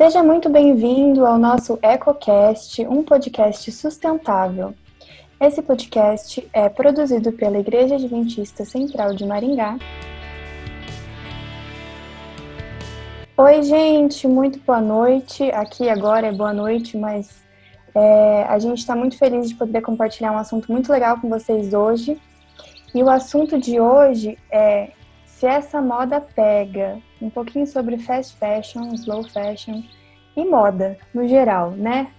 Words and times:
Seja 0.00 0.22
muito 0.22 0.48
bem-vindo 0.48 1.26
ao 1.26 1.38
nosso 1.38 1.78
EcoCast, 1.82 2.86
um 2.86 3.02
podcast 3.02 3.70
sustentável. 3.70 4.72
Esse 5.38 5.60
podcast 5.60 6.48
é 6.54 6.70
produzido 6.70 7.30
pela 7.32 7.58
Igreja 7.58 7.96
Adventista 7.96 8.64
Central 8.64 9.14
de 9.14 9.26
Maringá. 9.26 9.76
Oi, 13.36 13.62
gente, 13.62 14.26
muito 14.26 14.58
boa 14.60 14.80
noite. 14.80 15.50
Aqui 15.50 15.90
agora 15.90 16.28
é 16.28 16.32
boa 16.32 16.54
noite, 16.54 16.96
mas 16.96 17.44
é, 17.94 18.44
a 18.44 18.58
gente 18.58 18.78
está 18.78 18.96
muito 18.96 19.18
feliz 19.18 19.50
de 19.50 19.54
poder 19.54 19.82
compartilhar 19.82 20.32
um 20.32 20.38
assunto 20.38 20.72
muito 20.72 20.90
legal 20.90 21.20
com 21.20 21.28
vocês 21.28 21.74
hoje. 21.74 22.18
E 22.94 23.02
o 23.02 23.10
assunto 23.10 23.60
de 23.60 23.78
hoje 23.78 24.38
é 24.50 24.92
se 25.40 25.46
essa 25.46 25.80
moda 25.80 26.20
pega, 26.20 27.00
um 27.20 27.30
pouquinho 27.30 27.66
sobre 27.66 27.96
fast 27.96 28.36
fashion, 28.36 28.92
slow 28.92 29.26
fashion 29.26 29.82
e 30.36 30.44
moda 30.44 30.98
no 31.14 31.26
geral, 31.26 31.70
né? 31.70 32.12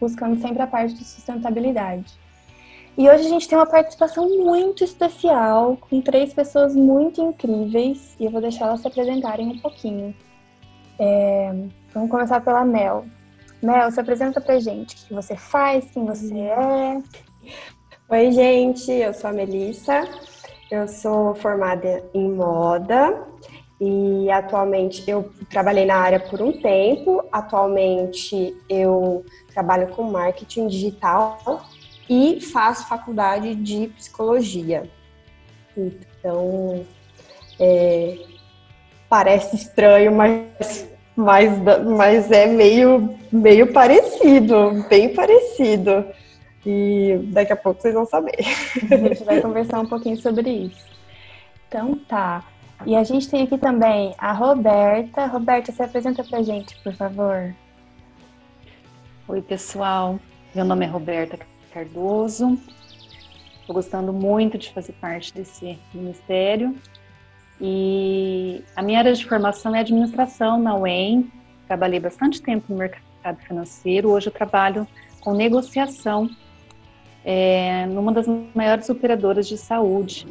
Buscando 0.00 0.40
sempre 0.40 0.60
a 0.60 0.66
parte 0.66 0.92
de 0.92 1.04
sustentabilidade. 1.04 2.18
E 2.96 3.08
hoje 3.08 3.26
a 3.26 3.28
gente 3.28 3.46
tem 3.46 3.56
uma 3.56 3.64
participação 3.64 4.28
muito 4.44 4.82
especial, 4.82 5.76
com 5.76 6.00
três 6.00 6.34
pessoas 6.34 6.74
muito 6.74 7.22
incríveis, 7.22 8.16
e 8.18 8.24
eu 8.24 8.30
vou 8.32 8.40
deixar 8.40 8.66
elas 8.66 8.80
se 8.80 8.88
apresentarem 8.88 9.46
um 9.46 9.58
pouquinho. 9.60 10.12
É, 10.98 11.54
vamos 11.94 12.10
começar 12.10 12.40
pela 12.40 12.64
Mel. 12.64 13.06
Mel, 13.62 13.88
se 13.92 14.00
apresenta 14.00 14.40
pra 14.40 14.58
gente 14.58 14.96
o 14.96 15.06
que 15.06 15.14
você 15.14 15.36
faz, 15.36 15.88
quem 15.92 16.04
você 16.04 16.36
é. 16.36 17.00
Oi, 18.08 18.32
gente, 18.32 18.90
eu 18.90 19.14
sou 19.14 19.30
a 19.30 19.32
Melissa, 19.32 20.02
eu 20.70 20.86
sou 20.86 21.34
formada 21.34 22.04
em 22.12 22.30
moda 22.30 23.22
e 23.80 24.30
atualmente 24.30 25.08
eu 25.08 25.30
trabalhei 25.48 25.86
na 25.86 25.96
área 25.96 26.20
por 26.20 26.42
um 26.42 26.52
tempo. 26.52 27.24
Atualmente 27.32 28.56
eu 28.68 29.24
trabalho 29.52 29.88
com 29.88 30.02
marketing 30.04 30.66
digital 30.66 31.62
e 32.08 32.40
faço 32.40 32.88
faculdade 32.88 33.54
de 33.54 33.88
psicologia. 33.88 34.88
Então, 35.76 36.84
é, 37.58 38.18
parece 39.08 39.56
estranho, 39.56 40.12
mas, 40.12 40.88
mas, 41.16 41.58
mas 41.86 42.30
é 42.30 42.46
meio, 42.46 43.16
meio 43.30 43.72
parecido, 43.72 44.84
bem 44.88 45.14
parecido. 45.14 46.04
E 46.70 47.16
daqui 47.28 47.50
a 47.50 47.56
pouco 47.56 47.80
vocês 47.80 47.94
vão 47.94 48.04
saber. 48.04 48.36
A 48.92 48.96
gente 48.98 49.24
vai 49.24 49.40
conversar 49.40 49.80
um 49.80 49.86
pouquinho 49.86 50.18
sobre 50.18 50.50
isso. 50.50 50.86
Então 51.66 51.94
tá. 52.06 52.44
E 52.84 52.94
a 52.94 53.02
gente 53.02 53.26
tem 53.26 53.44
aqui 53.44 53.56
também 53.56 54.14
a 54.18 54.32
Roberta. 54.32 55.24
Roberta, 55.24 55.72
se 55.72 55.82
apresenta 55.82 56.22
pra 56.22 56.42
gente, 56.42 56.76
por 56.82 56.92
favor. 56.92 57.54
Oi, 59.26 59.40
pessoal. 59.40 60.20
Meu 60.54 60.66
nome 60.66 60.84
é 60.84 60.88
Roberta 60.88 61.38
Cardoso. 61.72 62.58
Estou 63.62 63.74
gostando 63.74 64.12
muito 64.12 64.58
de 64.58 64.70
fazer 64.70 64.92
parte 65.00 65.32
desse 65.32 65.78
ministério. 65.94 66.76
E 67.58 68.62
a 68.76 68.82
minha 68.82 68.98
área 68.98 69.14
de 69.14 69.24
formação 69.24 69.74
é 69.74 69.80
administração 69.80 70.60
na 70.60 70.76
UEM. 70.76 71.32
Trabalhei 71.66 71.98
bastante 71.98 72.42
tempo 72.42 72.66
no 72.68 72.76
mercado 72.76 73.40
financeiro. 73.46 74.10
Hoje 74.10 74.26
eu 74.26 74.32
trabalho 74.32 74.86
com 75.22 75.32
negociação 75.32 76.28
é, 77.30 77.84
numa 77.84 78.10
das 78.10 78.26
maiores 78.54 78.88
operadoras 78.88 79.46
de 79.46 79.58
saúde. 79.58 80.26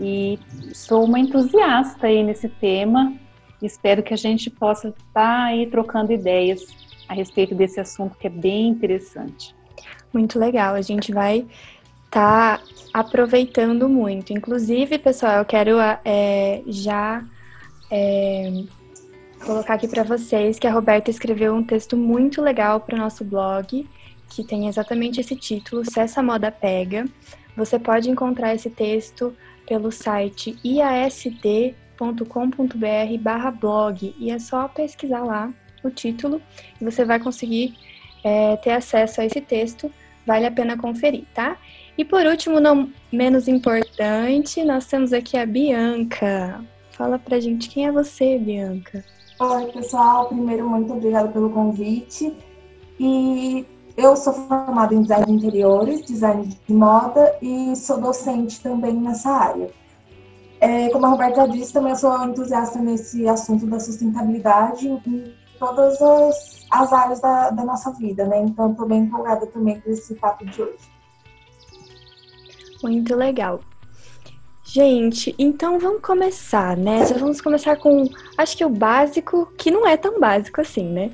E 0.00 0.38
sou 0.72 1.04
uma 1.04 1.20
entusiasta 1.20 2.06
aí 2.06 2.24
nesse 2.24 2.48
tema. 2.48 3.12
Espero 3.60 4.02
que 4.02 4.14
a 4.14 4.16
gente 4.16 4.48
possa 4.48 4.88
estar 4.88 5.44
aí 5.48 5.66
trocando 5.66 6.10
ideias 6.10 6.66
a 7.06 7.12
respeito 7.12 7.54
desse 7.54 7.78
assunto 7.78 8.16
que 8.16 8.26
é 8.26 8.30
bem 8.30 8.68
interessante. 8.68 9.54
Muito 10.10 10.38
legal. 10.38 10.74
A 10.74 10.80
gente 10.80 11.12
vai 11.12 11.46
estar 12.06 12.60
tá 12.60 12.64
aproveitando 12.94 13.86
muito. 13.86 14.32
Inclusive, 14.32 14.98
pessoal, 14.98 15.40
eu 15.40 15.44
quero 15.44 15.76
é, 16.02 16.62
já 16.66 17.22
é, 17.90 18.64
colocar 19.44 19.74
aqui 19.74 19.86
para 19.86 20.02
vocês 20.02 20.58
que 20.58 20.66
a 20.66 20.72
Roberta 20.72 21.10
escreveu 21.10 21.54
um 21.54 21.62
texto 21.62 21.94
muito 21.94 22.40
legal 22.40 22.80
para 22.80 22.94
o 22.94 22.98
nosso 22.98 23.22
blog, 23.22 23.86
que 24.30 24.42
tem 24.44 24.68
exatamente 24.68 25.20
esse 25.20 25.36
título, 25.36 25.84
Se 25.84 26.00
essa 26.00 26.22
moda 26.22 26.50
pega. 26.50 27.04
Você 27.56 27.78
pode 27.78 28.08
encontrar 28.08 28.54
esse 28.54 28.70
texto 28.70 29.36
pelo 29.66 29.90
site 29.90 30.56
iast.com.br 30.64 31.74
barra 33.20 33.50
blog 33.50 34.14
e 34.18 34.30
é 34.30 34.38
só 34.38 34.68
pesquisar 34.68 35.22
lá 35.24 35.52
o 35.82 35.90
título 35.90 36.40
e 36.80 36.84
você 36.84 37.04
vai 37.04 37.18
conseguir 37.18 37.74
é, 38.22 38.56
ter 38.56 38.70
acesso 38.70 39.20
a 39.20 39.26
esse 39.26 39.40
texto 39.40 39.90
Vale 40.26 40.46
a 40.46 40.50
pena 40.50 40.76
conferir, 40.76 41.24
tá? 41.34 41.56
E 41.96 42.04
por 42.04 42.24
último, 42.24 42.60
não 42.60 42.90
menos 43.12 43.48
importante, 43.48 44.62
nós 44.64 44.86
temos 44.86 45.12
aqui 45.12 45.36
a 45.36 45.46
Bianca. 45.46 46.64
Fala 46.92 47.18
pra 47.18 47.40
gente 47.40 47.68
quem 47.68 47.86
é 47.86 47.92
você, 47.92 48.38
Bianca. 48.38 49.04
Oi, 49.40 49.66
pessoal. 49.72 50.28
Primeiro, 50.28 50.68
muito 50.68 50.92
obrigada 50.92 51.28
pelo 51.28 51.50
convite. 51.50 52.32
E 52.98 53.66
eu 53.96 54.16
sou 54.16 54.32
formada 54.32 54.94
em 54.94 55.02
design 55.02 55.26
de 55.26 55.32
interiores, 55.32 56.04
design 56.04 56.46
de 56.46 56.72
moda 56.72 57.36
e 57.40 57.74
sou 57.76 58.00
docente 58.00 58.60
também 58.60 58.94
nessa 58.94 59.30
área. 59.30 59.70
É, 60.60 60.90
como 60.90 61.06
a 61.06 61.08
Roberta 61.08 61.48
disse, 61.48 61.72
também 61.72 61.94
sou 61.94 62.24
entusiasta 62.24 62.78
nesse 62.78 63.26
assunto 63.26 63.66
da 63.66 63.80
sustentabilidade 63.80 64.88
em 64.88 65.34
todas 65.58 66.00
as 66.02 66.60
as 66.70 66.92
áreas 66.92 67.20
da, 67.20 67.50
da 67.50 67.64
nossa 67.64 67.90
vida, 67.92 68.24
né? 68.26 68.40
Então, 68.42 68.70
estou 68.70 68.86
bem 68.86 69.00
empolgada 69.00 69.46
também 69.46 69.80
com 69.80 69.90
esse 69.90 70.14
papo 70.14 70.46
de 70.46 70.62
hoje. 70.62 70.78
Muito 72.82 73.14
legal. 73.16 73.60
Gente, 74.64 75.34
então 75.36 75.80
vamos 75.80 76.00
começar, 76.00 76.76
né? 76.76 77.04
Já 77.04 77.18
vamos 77.18 77.40
começar 77.40 77.76
com, 77.76 78.08
acho 78.38 78.56
que 78.56 78.64
o 78.64 78.70
básico, 78.70 79.52
que 79.58 79.70
não 79.70 79.84
é 79.84 79.96
tão 79.96 80.20
básico 80.20 80.60
assim, 80.60 80.88
né? 80.88 81.10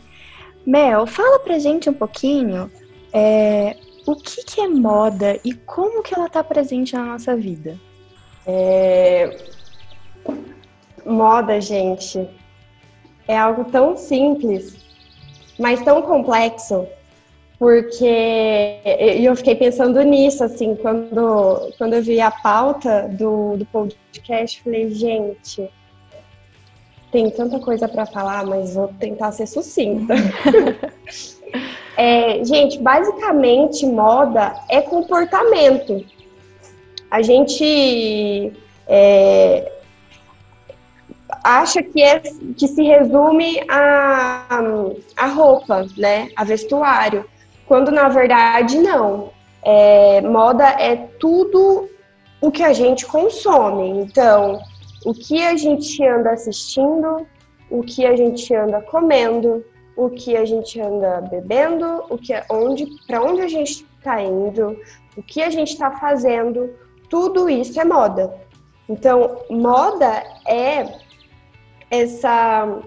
Mel, 0.66 1.06
fala 1.06 1.38
pra 1.38 1.58
gente 1.58 1.88
um 1.88 1.94
pouquinho 1.94 2.70
é, 3.12 3.76
o 4.06 4.16
que, 4.16 4.44
que 4.44 4.60
é 4.60 4.68
moda 4.68 5.38
e 5.44 5.54
como 5.54 6.02
que 6.02 6.14
ela 6.14 6.28
tá 6.28 6.42
presente 6.42 6.94
na 6.94 7.04
nossa 7.04 7.36
vida. 7.36 7.78
É... 8.46 9.36
Moda, 11.04 11.60
gente, 11.60 12.28
é 13.28 13.38
algo 13.38 13.64
tão 13.66 13.96
simples 13.96 14.86
mas 15.58 15.82
tão 15.82 16.02
complexo, 16.02 16.86
porque 17.58 18.80
eu 19.18 19.34
fiquei 19.34 19.54
pensando 19.54 20.00
nisso, 20.02 20.44
assim, 20.44 20.74
quando, 20.76 21.72
quando 21.78 21.94
eu 21.94 22.02
vi 22.02 22.20
a 22.20 22.30
pauta 22.30 23.08
do, 23.08 23.56
do 23.56 23.64
podcast, 23.66 24.62
falei, 24.62 24.90
gente, 24.90 25.68
tem 27.10 27.30
tanta 27.30 27.58
coisa 27.58 27.88
para 27.88 28.06
falar, 28.06 28.44
mas 28.44 28.74
vou 28.74 28.88
tentar 28.98 29.32
ser 29.32 29.46
sucinta. 29.46 30.14
é, 31.96 32.44
gente, 32.44 32.78
basicamente, 32.78 33.86
moda 33.86 34.54
é 34.68 34.80
comportamento. 34.80 36.04
A 37.10 37.22
gente 37.22 38.52
é, 38.86 39.72
acha 41.42 41.82
que, 41.82 42.02
é, 42.02 42.20
que 42.20 42.66
se 42.66 42.82
resume 42.82 43.62
a, 43.68 44.60
a 45.16 45.26
roupa, 45.26 45.86
né? 45.96 46.28
A 46.36 46.44
vestuário. 46.44 47.24
Quando 47.66 47.90
na 47.90 48.08
verdade 48.08 48.78
não. 48.78 49.30
É, 49.62 50.20
moda 50.20 50.64
é 50.64 50.96
tudo 51.18 51.88
o 52.40 52.50
que 52.50 52.62
a 52.62 52.72
gente 52.72 53.06
consome. 53.06 53.88
Então, 54.02 54.60
o 55.04 55.12
que 55.12 55.42
a 55.42 55.56
gente 55.56 56.04
anda 56.04 56.32
assistindo, 56.32 57.26
o 57.70 57.82
que 57.82 58.06
a 58.06 58.16
gente 58.16 58.54
anda 58.54 58.80
comendo, 58.82 59.64
o 59.96 60.10
que 60.10 60.36
a 60.36 60.44
gente 60.44 60.80
anda 60.80 61.20
bebendo, 61.22 62.04
o 62.10 62.18
que 62.18 62.32
onde 62.50 62.86
para 63.06 63.22
onde 63.22 63.40
a 63.40 63.48
gente 63.48 63.86
está 63.98 64.22
indo, 64.22 64.78
o 65.16 65.22
que 65.22 65.42
a 65.42 65.50
gente 65.50 65.72
está 65.72 65.90
fazendo, 65.92 66.70
tudo 67.08 67.48
isso 67.48 67.80
é 67.80 67.84
moda. 67.84 68.34
Então, 68.88 69.42
moda 69.50 70.22
é 70.46 70.86
essa 71.90 72.80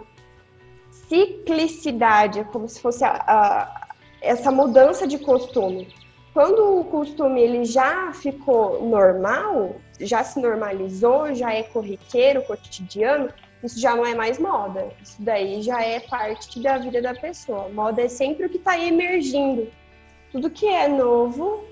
ciclicidade, 0.91 2.43
como 2.51 2.69
se 2.69 2.79
fosse 2.79 3.03
a, 3.03 3.23
a, 3.27 3.87
essa 4.21 4.51
mudança 4.51 5.07
de 5.07 5.17
costume. 5.17 5.93
Quando 6.33 6.79
o 6.79 6.85
costume 6.85 7.41
ele 7.41 7.65
já 7.65 8.13
ficou 8.13 8.87
normal, 8.87 9.75
já 9.99 10.23
se 10.23 10.39
normalizou, 10.39 11.33
já 11.33 11.53
é 11.53 11.63
corriqueiro, 11.63 12.41
cotidiano, 12.43 13.29
isso 13.63 13.79
já 13.79 13.95
não 13.95 14.05
é 14.05 14.15
mais 14.15 14.39
moda. 14.39 14.89
Isso 15.03 15.17
daí 15.19 15.61
já 15.61 15.81
é 15.83 15.99
parte 15.99 16.61
da 16.61 16.77
vida 16.77 17.01
da 17.01 17.13
pessoa. 17.13 17.69
Moda 17.69 18.01
é 18.01 18.07
sempre 18.07 18.45
o 18.45 18.49
que 18.49 18.57
está 18.57 18.79
emergindo. 18.79 19.67
Tudo 20.31 20.49
que 20.49 20.67
é 20.67 20.87
novo, 20.87 21.65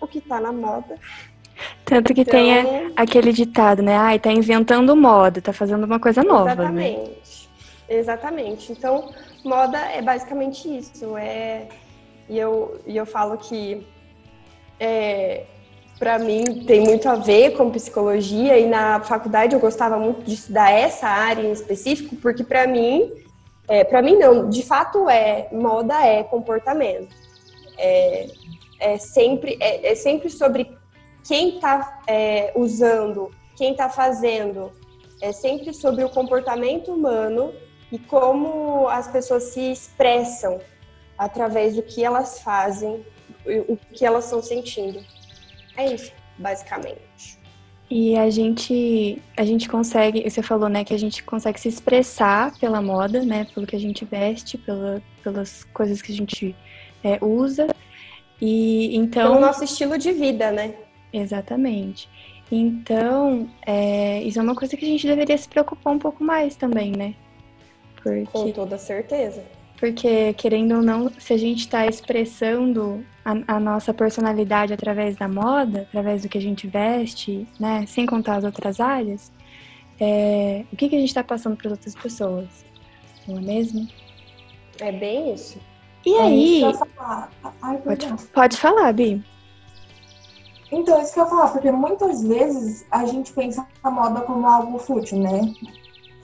o 0.00 0.06
que 0.06 0.18
está 0.18 0.40
na 0.40 0.52
moda, 0.52 0.98
tanto 1.84 2.12
que 2.12 2.22
então, 2.22 2.32
tem 2.32 2.92
aquele 2.96 3.32
ditado, 3.32 3.82
né? 3.82 3.96
Ai, 3.96 4.18
tá 4.18 4.30
inventando 4.32 4.94
moda, 4.96 5.40
tá 5.40 5.52
fazendo 5.52 5.84
uma 5.84 6.00
coisa 6.00 6.22
nova, 6.22 6.54
né? 6.54 6.54
exatamente. 6.54 7.10
né? 7.10 7.16
Exatamente. 7.88 8.72
Então, 8.72 9.12
moda 9.44 9.78
é 9.78 10.02
basicamente 10.02 10.76
isso. 10.76 11.16
É, 11.16 11.68
e, 12.28 12.38
eu, 12.38 12.80
e 12.86 12.96
eu 12.96 13.06
falo 13.06 13.38
que 13.38 13.86
é, 14.80 15.44
para 15.98 16.18
mim 16.18 16.64
tem 16.66 16.80
muito 16.80 17.08
a 17.08 17.14
ver 17.14 17.56
com 17.56 17.70
psicologia 17.70 18.58
e 18.58 18.66
na 18.66 19.00
faculdade 19.00 19.54
eu 19.54 19.60
gostava 19.60 19.98
muito 19.98 20.22
de 20.22 20.34
estudar 20.34 20.70
essa 20.70 21.08
área 21.08 21.42
em 21.42 21.52
específico, 21.52 22.16
porque 22.16 22.44
para 22.44 22.66
mim, 22.66 23.12
é, 23.66 23.82
para 23.82 24.02
mim 24.02 24.16
não, 24.16 24.48
de 24.48 24.62
fato 24.62 25.08
é, 25.08 25.48
moda 25.52 26.04
é 26.04 26.22
comportamento. 26.22 27.14
É, 27.78 28.26
é 28.78 28.98
sempre, 28.98 29.56
é, 29.60 29.92
é 29.92 29.94
sempre 29.94 30.28
sobre 30.28 30.70
quem 31.26 31.56
está 31.56 32.00
é, 32.06 32.52
usando, 32.54 33.30
quem 33.56 33.72
está 33.72 33.88
fazendo, 33.88 34.70
é 35.22 35.32
sempre 35.32 35.72
sobre 35.72 36.04
o 36.04 36.10
comportamento 36.10 36.92
humano 36.92 37.54
e 37.90 37.98
como 37.98 38.86
as 38.88 39.08
pessoas 39.08 39.44
se 39.44 39.72
expressam 39.72 40.60
através 41.16 41.74
do 41.74 41.82
que 41.82 42.04
elas 42.04 42.40
fazem, 42.40 43.04
o 43.68 43.76
que 43.76 44.04
elas 44.04 44.24
estão 44.24 44.42
sentindo. 44.42 45.00
É 45.76 45.92
isso, 45.92 46.12
basicamente. 46.38 47.38
E 47.88 48.16
a 48.16 48.28
gente, 48.28 49.22
a 49.36 49.44
gente 49.44 49.68
consegue, 49.68 50.28
você 50.28 50.42
falou, 50.42 50.68
né, 50.68 50.84
que 50.84 50.92
a 50.92 50.98
gente 50.98 51.22
consegue 51.22 51.60
se 51.60 51.68
expressar 51.68 52.52
pela 52.58 52.82
moda, 52.82 53.24
né, 53.24 53.46
pelo 53.54 53.66
que 53.66 53.76
a 53.76 53.80
gente 53.80 54.04
veste, 54.04 54.58
pela, 54.58 55.00
pelas 55.22 55.62
coisas 55.64 56.02
que 56.02 56.10
a 56.10 56.14
gente 56.14 56.56
é, 57.04 57.18
usa. 57.24 57.68
E 58.40 58.96
então. 58.96 59.34
Pelo 59.34 59.40
nosso 59.40 59.62
estilo 59.62 59.96
de 59.96 60.12
vida, 60.12 60.50
né? 60.50 60.74
Exatamente. 61.12 62.08
Então, 62.50 63.48
é, 63.64 64.22
isso 64.22 64.38
é 64.38 64.42
uma 64.42 64.54
coisa 64.54 64.76
que 64.76 64.84
a 64.84 64.88
gente 64.88 65.06
deveria 65.06 65.38
se 65.38 65.48
preocupar 65.48 65.92
um 65.92 65.98
pouco 65.98 66.22
mais 66.22 66.56
também, 66.56 66.92
né? 66.92 67.14
Porque, 67.96 68.26
Com 68.30 68.50
toda 68.52 68.78
certeza. 68.78 69.44
Porque, 69.78 70.32
querendo 70.34 70.76
ou 70.76 70.82
não, 70.82 71.10
se 71.18 71.32
a 71.32 71.36
gente 71.36 71.60
está 71.60 71.86
expressando 71.86 73.04
a, 73.24 73.56
a, 73.56 73.60
nossa 73.60 73.92
personalidade 73.92 74.72
através 74.72 75.16
da 75.16 75.28
moda, 75.28 75.82
através 75.82 76.22
do 76.22 76.28
que 76.28 76.38
a 76.38 76.40
gente 76.40 76.66
veste, 76.66 77.46
né? 77.60 77.84
Sem 77.86 78.06
contar 78.06 78.36
as 78.36 78.44
outras 78.44 78.80
áreas, 78.80 79.30
é, 80.00 80.64
o 80.72 80.76
que, 80.76 80.88
que 80.88 80.96
a 80.96 80.98
gente 80.98 81.08
está 81.08 81.22
passando 81.22 81.56
para 81.56 81.68
as 81.68 81.72
outras 81.72 81.94
pessoas? 81.94 82.64
Não 83.28 83.38
é 83.38 83.40
mesmo? 83.40 83.86
É 84.80 84.92
bem 84.92 85.34
isso. 85.34 85.58
E 86.06 86.14
é 86.14 86.22
aí. 86.22 86.62
Falar. 86.96 87.30
Ai, 87.60 87.78
pode, 87.78 88.06
pode 88.32 88.56
falar, 88.56 88.92
Bi. 88.92 89.22
Então, 90.70 91.00
isso 91.00 91.12
que 91.12 91.20
eu 91.20 91.24
ia 91.24 91.30
falar, 91.30 91.48
porque 91.48 91.70
muitas 91.70 92.22
vezes 92.22 92.86
a 92.90 93.04
gente 93.06 93.32
pensa 93.32 93.66
a 93.82 93.90
moda 93.90 94.20
como 94.22 94.46
algo 94.46 94.78
fútil, 94.78 95.18
né? 95.18 95.52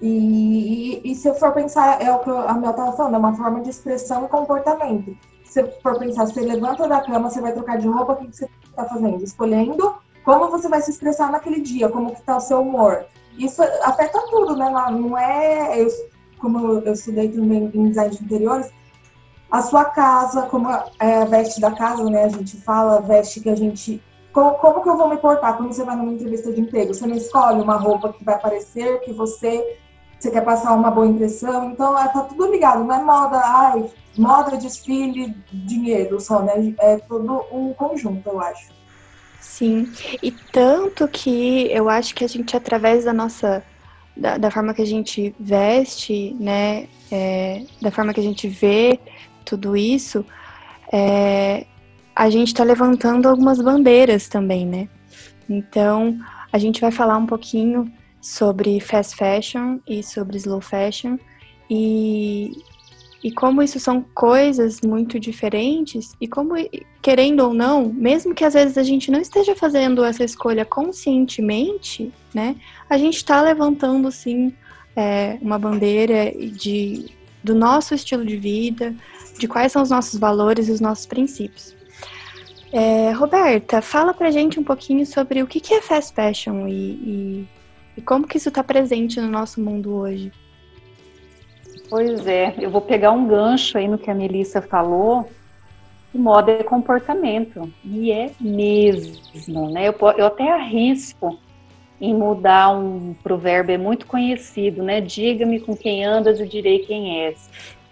E, 0.02 1.00
e, 1.04 1.12
e, 1.12 1.14
se 1.14 1.28
eu 1.28 1.34
for 1.36 1.52
pensar, 1.52 2.02
é 2.02 2.10
o 2.10 2.18
que 2.18 2.28
a 2.28 2.54
Mel 2.54 2.72
estava 2.72 2.90
falando, 2.90 3.14
é 3.14 3.18
uma 3.18 3.34
forma 3.34 3.60
de 3.60 3.70
expressão 3.70 4.24
e 4.24 4.28
comportamento. 4.28 5.16
Se 5.44 5.62
for 5.80 5.96
pensar, 5.96 6.26
você 6.26 6.40
levanta 6.40 6.88
da 6.88 7.00
cama, 7.00 7.30
você 7.30 7.40
vai 7.40 7.52
trocar 7.52 7.78
de 7.78 7.86
roupa, 7.86 8.14
o 8.14 8.16
que, 8.16 8.36
você 8.36 8.48
está 8.64 8.84
fazendo? 8.84 9.22
Escolhendo 9.22 9.94
como 10.24 10.50
você 10.50 10.68
vai 10.68 10.80
se 10.82 10.90
expressar 10.90 11.30
naquele 11.30 11.60
dia, 11.60 11.88
como 11.88 12.10
está 12.12 12.36
o 12.36 12.40
seu 12.40 12.62
humor. 12.62 13.04
Isso 13.38 13.62
afeta 13.84 14.20
tudo, 14.28 14.56
né? 14.56 14.68
Não 14.70 15.16
é, 15.16 15.80
eu, 15.80 15.86
como 16.38 16.80
eu 16.80 16.92
estudei 16.92 17.28
também 17.28 17.70
em 17.72 17.88
design 17.88 18.10
de 18.10 18.24
interiores, 18.24 18.70
a 19.52 19.62
sua 19.62 19.84
casa, 19.84 20.42
como 20.42 20.68
é 20.98 21.22
a 21.22 21.24
veste 21.24 21.60
da 21.60 21.70
casa, 21.70 22.02
né? 22.04 22.24
A 22.24 22.28
gente 22.28 22.56
fala, 22.62 23.00
veste 23.00 23.40
que 23.40 23.50
a 23.50 23.54
gente 23.54 24.02
como, 24.32 24.54
como, 24.54 24.82
que 24.82 24.88
eu 24.88 24.96
vou 24.96 25.10
me 25.10 25.18
portar 25.18 25.56
quando 25.56 25.72
você 25.72 25.84
vai 25.84 25.94
numa 25.94 26.12
entrevista 26.12 26.50
de 26.50 26.60
emprego? 26.60 26.94
Você 26.94 27.06
não 27.06 27.14
escolhe 27.14 27.60
uma 27.60 27.76
roupa 27.76 28.12
que 28.12 28.24
vai 28.24 28.38
parecer 28.38 29.00
que 29.00 29.12
você 29.12 29.78
você 30.22 30.30
quer 30.30 30.44
passar 30.44 30.72
uma 30.74 30.90
boa 30.90 31.06
impressão. 31.06 31.70
Então, 31.72 31.98
é, 31.98 32.06
tá 32.08 32.20
tudo 32.20 32.50
ligado, 32.50 32.84
não 32.84 32.94
é 32.94 33.02
moda, 33.02 33.40
ai, 33.44 33.90
moda, 34.16 34.56
desfile, 34.56 35.34
dinheiro 35.52 36.20
só, 36.20 36.42
né? 36.42 36.74
É 36.78 36.98
todo 36.98 37.44
um 37.50 37.72
conjunto, 37.74 38.28
eu 38.28 38.40
acho. 38.40 38.70
Sim, 39.40 39.90
e 40.22 40.30
tanto 40.30 41.08
que 41.08 41.66
eu 41.72 41.88
acho 41.88 42.14
que 42.14 42.24
a 42.24 42.28
gente, 42.28 42.56
através 42.56 43.04
da 43.04 43.12
nossa, 43.12 43.64
da, 44.16 44.38
da 44.38 44.50
forma 44.50 44.72
que 44.72 44.82
a 44.82 44.86
gente 44.86 45.34
veste, 45.38 46.36
né, 46.38 46.86
é, 47.10 47.64
da 47.80 47.90
forma 47.90 48.14
que 48.14 48.20
a 48.20 48.22
gente 48.22 48.46
vê 48.46 49.00
tudo 49.44 49.76
isso, 49.76 50.24
é, 50.92 51.66
a 52.14 52.30
gente 52.30 52.48
está 52.48 52.62
levantando 52.62 53.28
algumas 53.28 53.60
bandeiras 53.60 54.28
também, 54.28 54.64
né? 54.64 54.88
Então, 55.48 56.16
a 56.52 56.58
gente 56.58 56.80
vai 56.80 56.92
falar 56.92 57.18
um 57.18 57.26
pouquinho 57.26 57.92
sobre 58.22 58.78
fast 58.78 59.16
fashion 59.16 59.80
e 59.86 60.00
sobre 60.02 60.36
slow 60.36 60.60
fashion 60.60 61.18
e, 61.68 62.52
e 63.22 63.32
como 63.32 63.60
isso 63.62 63.80
são 63.80 64.00
coisas 64.14 64.80
muito 64.80 65.18
diferentes 65.18 66.14
e 66.20 66.28
como, 66.28 66.54
querendo 67.02 67.40
ou 67.40 67.52
não, 67.52 67.92
mesmo 67.92 68.32
que 68.32 68.44
às 68.44 68.54
vezes 68.54 68.78
a 68.78 68.84
gente 68.84 69.10
não 69.10 69.20
esteja 69.20 69.56
fazendo 69.56 70.04
essa 70.04 70.22
escolha 70.22 70.64
conscientemente, 70.64 72.12
né, 72.32 72.54
a 72.88 72.96
gente 72.96 73.16
está 73.16 73.42
levantando 73.42 74.10
sim 74.12 74.54
é, 74.94 75.36
uma 75.42 75.58
bandeira 75.58 76.30
de, 76.30 77.10
do 77.42 77.56
nosso 77.56 77.92
estilo 77.92 78.24
de 78.24 78.36
vida, 78.36 78.94
de 79.36 79.48
quais 79.48 79.72
são 79.72 79.82
os 79.82 79.90
nossos 79.90 80.20
valores 80.20 80.68
e 80.68 80.72
os 80.72 80.80
nossos 80.80 81.06
princípios. 81.06 81.74
É, 82.72 83.10
Roberta, 83.10 83.82
fala 83.82 84.14
pra 84.14 84.30
gente 84.30 84.60
um 84.60 84.64
pouquinho 84.64 85.04
sobre 85.04 85.42
o 85.42 85.46
que 85.46 85.74
é 85.74 85.82
fast 85.82 86.14
fashion 86.14 86.66
e, 86.68 86.72
e 86.72 87.48
e 87.96 88.00
como 88.00 88.26
que 88.26 88.36
isso 88.36 88.48
está 88.48 88.62
presente 88.62 89.20
no 89.20 89.28
nosso 89.28 89.60
mundo 89.60 89.94
hoje? 89.94 90.32
Pois 91.88 92.26
é, 92.26 92.54
eu 92.58 92.70
vou 92.70 92.80
pegar 92.80 93.12
um 93.12 93.26
gancho 93.26 93.76
aí 93.76 93.86
no 93.86 93.98
que 93.98 94.10
a 94.10 94.14
Melissa 94.14 94.62
falou. 94.62 95.28
Moda 96.14 96.52
é 96.52 96.62
comportamento. 96.62 97.70
E 97.84 98.10
é 98.10 98.30
mesmo, 98.40 99.70
né? 99.70 99.88
Eu, 99.88 99.94
eu 100.16 100.26
até 100.26 100.50
arrisco 100.50 101.38
em 102.00 102.14
mudar 102.14 102.70
um 102.70 103.14
provérbio 103.22 103.74
é 103.74 103.78
muito 103.78 104.06
conhecido, 104.06 104.82
né? 104.82 105.00
Diga-me 105.00 105.60
com 105.60 105.76
quem 105.76 106.04
andas 106.04 106.40
e 106.40 106.46
direi 106.46 106.80
quem 106.80 107.24
és. 107.24 107.48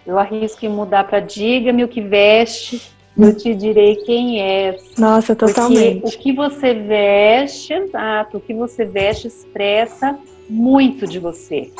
Eu 0.06 0.18
arrisco 0.18 0.64
em 0.64 0.68
mudar 0.68 1.04
para 1.04 1.20
diga-me 1.20 1.84
o 1.84 1.88
que 1.88 2.00
veste 2.00 2.80
eu 3.18 3.36
te 3.36 3.54
direi 3.54 3.96
quem 3.96 4.40
é. 4.40 4.76
Nossa, 4.98 5.34
totalmente. 5.34 6.00
Porque 6.00 6.16
o 6.16 6.20
que 6.20 6.32
você 6.32 6.74
veste, 6.74 7.72
exato, 7.72 8.38
o 8.38 8.40
que 8.40 8.54
você 8.54 8.84
veste 8.84 9.26
expressa 9.26 10.18
muito 10.48 11.06
de 11.06 11.18
você. 11.18 11.70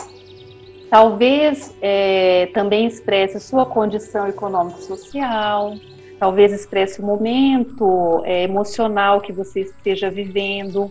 Talvez 0.91 1.75
é, 1.81 2.47
também 2.53 2.87
expresse 2.87 3.39
sua 3.39 3.65
condição 3.65 4.27
econômico-social, 4.27 5.75
talvez 6.19 6.53
expresse 6.53 7.01
o 7.01 7.07
momento 7.07 8.23
é, 8.25 8.43
emocional 8.43 9.21
que 9.21 9.33
você 9.33 9.61
esteja 9.61 10.11
vivendo, 10.11 10.91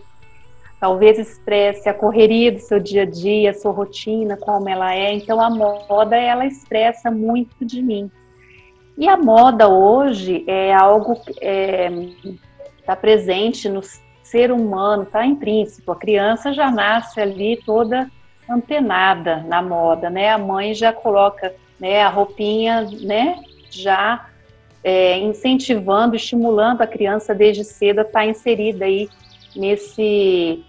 talvez 0.80 1.18
expresse 1.18 1.88
a 1.88 1.94
correria 1.94 2.50
do 2.50 2.60
seu 2.60 2.80
dia 2.80 3.02
a 3.02 3.04
dia, 3.04 3.50
a 3.50 3.54
sua 3.54 3.72
rotina, 3.72 4.38
como 4.38 4.68
ela 4.68 4.94
é. 4.94 5.12
Então 5.12 5.38
a 5.38 5.50
moda 5.50 6.16
ela 6.16 6.46
expressa 6.46 7.10
muito 7.10 7.64
de 7.64 7.82
mim. 7.82 8.10
E 9.00 9.08
a 9.08 9.16
moda 9.16 9.66
hoje 9.66 10.44
é 10.46 10.74
algo 10.74 11.16
que 11.16 11.32
é, 11.40 11.90
está 12.78 12.94
presente 12.94 13.66
no 13.66 13.80
ser 14.22 14.52
humano, 14.52 15.04
está 15.04 15.24
intrínseco. 15.24 15.90
A 15.90 15.96
criança 15.96 16.52
já 16.52 16.70
nasce 16.70 17.18
ali 17.18 17.58
toda 17.64 18.10
antenada 18.46 19.38
na 19.48 19.62
moda, 19.62 20.10
né? 20.10 20.28
A 20.28 20.36
mãe 20.36 20.74
já 20.74 20.92
coloca 20.92 21.54
né, 21.80 22.02
a 22.02 22.10
roupinha, 22.10 22.86
né? 23.00 23.40
Já 23.70 24.26
é, 24.84 25.16
incentivando, 25.16 26.14
estimulando 26.14 26.82
a 26.82 26.86
criança 26.86 27.34
desde 27.34 27.64
cedo 27.64 28.00
a 28.00 28.02
estar 28.02 28.20
tá 28.20 28.26
inserida 28.26 28.84
aí 28.84 29.08
nesse 29.56 30.62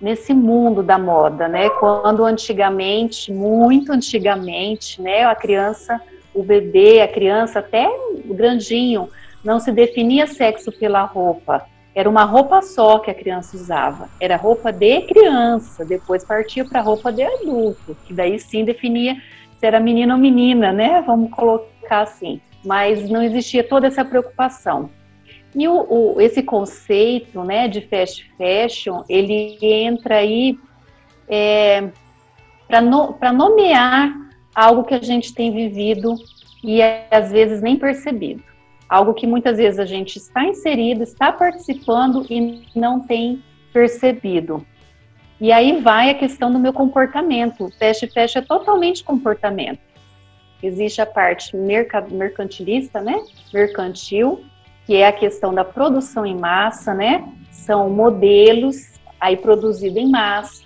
nesse 0.00 0.32
mundo 0.32 0.82
da 0.82 0.98
moda, 0.98 1.48
né? 1.48 1.68
Quando 1.68 2.24
antigamente, 2.24 3.30
muito 3.30 3.92
antigamente, 3.92 5.02
né, 5.02 5.24
a 5.24 5.34
criança 5.34 6.00
o 6.38 6.42
bebê, 6.42 7.00
a 7.00 7.08
criança, 7.08 7.58
até 7.58 7.88
o 7.88 8.34
grandinho, 8.34 9.08
não 9.44 9.58
se 9.58 9.72
definia 9.72 10.26
sexo 10.26 10.70
pela 10.70 11.02
roupa. 11.02 11.66
Era 11.94 12.08
uma 12.08 12.24
roupa 12.24 12.62
só 12.62 13.00
que 13.00 13.10
a 13.10 13.14
criança 13.14 13.56
usava. 13.56 14.08
Era 14.20 14.36
roupa 14.36 14.70
de 14.70 15.00
criança, 15.02 15.84
depois 15.84 16.24
partia 16.24 16.64
para 16.64 16.80
roupa 16.80 17.10
de 17.10 17.22
adulto, 17.22 17.96
que 18.06 18.14
daí 18.14 18.38
sim 18.38 18.64
definia 18.64 19.16
se 19.58 19.66
era 19.66 19.80
menino 19.80 20.14
ou 20.14 20.20
menina, 20.20 20.72
né? 20.72 21.02
Vamos 21.04 21.32
colocar 21.32 22.02
assim. 22.02 22.40
Mas 22.64 23.08
não 23.10 23.22
existia 23.22 23.64
toda 23.64 23.88
essa 23.88 24.04
preocupação. 24.04 24.90
E 25.56 25.66
o, 25.66 26.14
o, 26.14 26.20
esse 26.20 26.42
conceito 26.42 27.42
né, 27.42 27.66
de 27.66 27.80
fast 27.80 28.30
fashion, 28.36 29.02
ele 29.08 29.58
entra 29.60 30.16
aí 30.16 30.56
é, 31.28 31.88
para 32.68 32.80
no, 32.80 33.18
nomear 33.34 34.27
algo 34.58 34.82
que 34.82 34.94
a 34.94 35.00
gente 35.00 35.32
tem 35.32 35.52
vivido 35.52 36.16
e 36.64 36.80
às 37.12 37.30
vezes 37.30 37.62
nem 37.62 37.76
percebido. 37.76 38.42
Algo 38.88 39.14
que 39.14 39.24
muitas 39.24 39.56
vezes 39.56 39.78
a 39.78 39.84
gente 39.84 40.16
está 40.16 40.42
inserido, 40.42 41.04
está 41.04 41.30
participando 41.30 42.26
e 42.28 42.64
não 42.74 42.98
tem 42.98 43.40
percebido. 43.72 44.66
E 45.40 45.52
aí 45.52 45.80
vai 45.80 46.10
a 46.10 46.14
questão 46.14 46.52
do 46.52 46.58
meu 46.58 46.72
comportamento. 46.72 47.66
O 47.66 47.70
fast 47.70 48.04
fashion 48.08 48.40
é 48.40 48.42
totalmente 48.42 49.04
comportamento. 49.04 49.78
Existe 50.60 51.00
a 51.00 51.06
parte 51.06 51.56
mercantilista, 51.56 53.00
né? 53.00 53.14
Mercantil, 53.54 54.44
que 54.84 54.96
é 54.96 55.06
a 55.06 55.12
questão 55.12 55.54
da 55.54 55.64
produção 55.64 56.26
em 56.26 56.36
massa, 56.36 56.92
né? 56.92 57.32
São 57.52 57.88
modelos 57.88 58.98
aí 59.20 59.36
produzido 59.36 60.00
em 60.00 60.10
massa. 60.10 60.64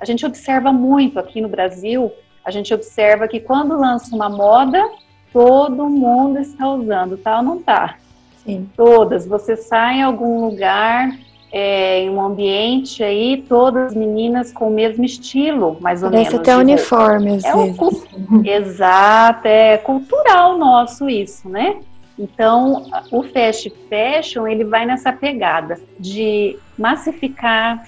A 0.00 0.06
gente 0.06 0.24
observa 0.24 0.72
muito 0.72 1.18
aqui 1.18 1.42
no 1.42 1.48
Brasil, 1.48 2.10
a 2.50 2.52
gente 2.52 2.74
observa 2.74 3.28
que 3.28 3.40
quando 3.40 3.78
lança 3.78 4.14
uma 4.14 4.28
moda, 4.28 4.84
todo 5.32 5.88
mundo 5.88 6.38
está 6.40 6.68
usando, 6.68 7.16
tá 7.16 7.38
ou 7.38 7.42
não 7.42 7.62
tá? 7.62 7.96
Sim. 8.44 8.68
Todas. 8.76 9.26
Você 9.26 9.56
sai 9.56 9.98
em 9.98 10.02
algum 10.02 10.46
lugar, 10.46 11.16
é, 11.52 12.00
em 12.00 12.10
um 12.10 12.20
ambiente 12.20 13.04
aí, 13.04 13.44
todas 13.48 13.88
as 13.88 13.94
meninas 13.94 14.52
com 14.52 14.68
o 14.68 14.70
mesmo 14.70 15.04
estilo, 15.04 15.78
mais 15.80 16.02
ou 16.02 16.10
Parece 16.10 16.32
menos. 16.32 16.48
até 16.48 16.56
uniforme, 16.56 17.36
às 17.36 17.44
é 17.44 17.54
vezes. 17.54 18.08
Exato, 18.44 19.46
é 19.46 19.78
cultural 19.78 20.58
nosso 20.58 21.08
isso, 21.08 21.48
né? 21.48 21.76
Então, 22.18 22.86
o 23.12 23.22
fast 23.22 23.72
fashion, 23.88 24.46
ele 24.46 24.64
vai 24.64 24.84
nessa 24.84 25.12
pegada 25.12 25.80
de 25.98 26.58
massificar 26.76 27.86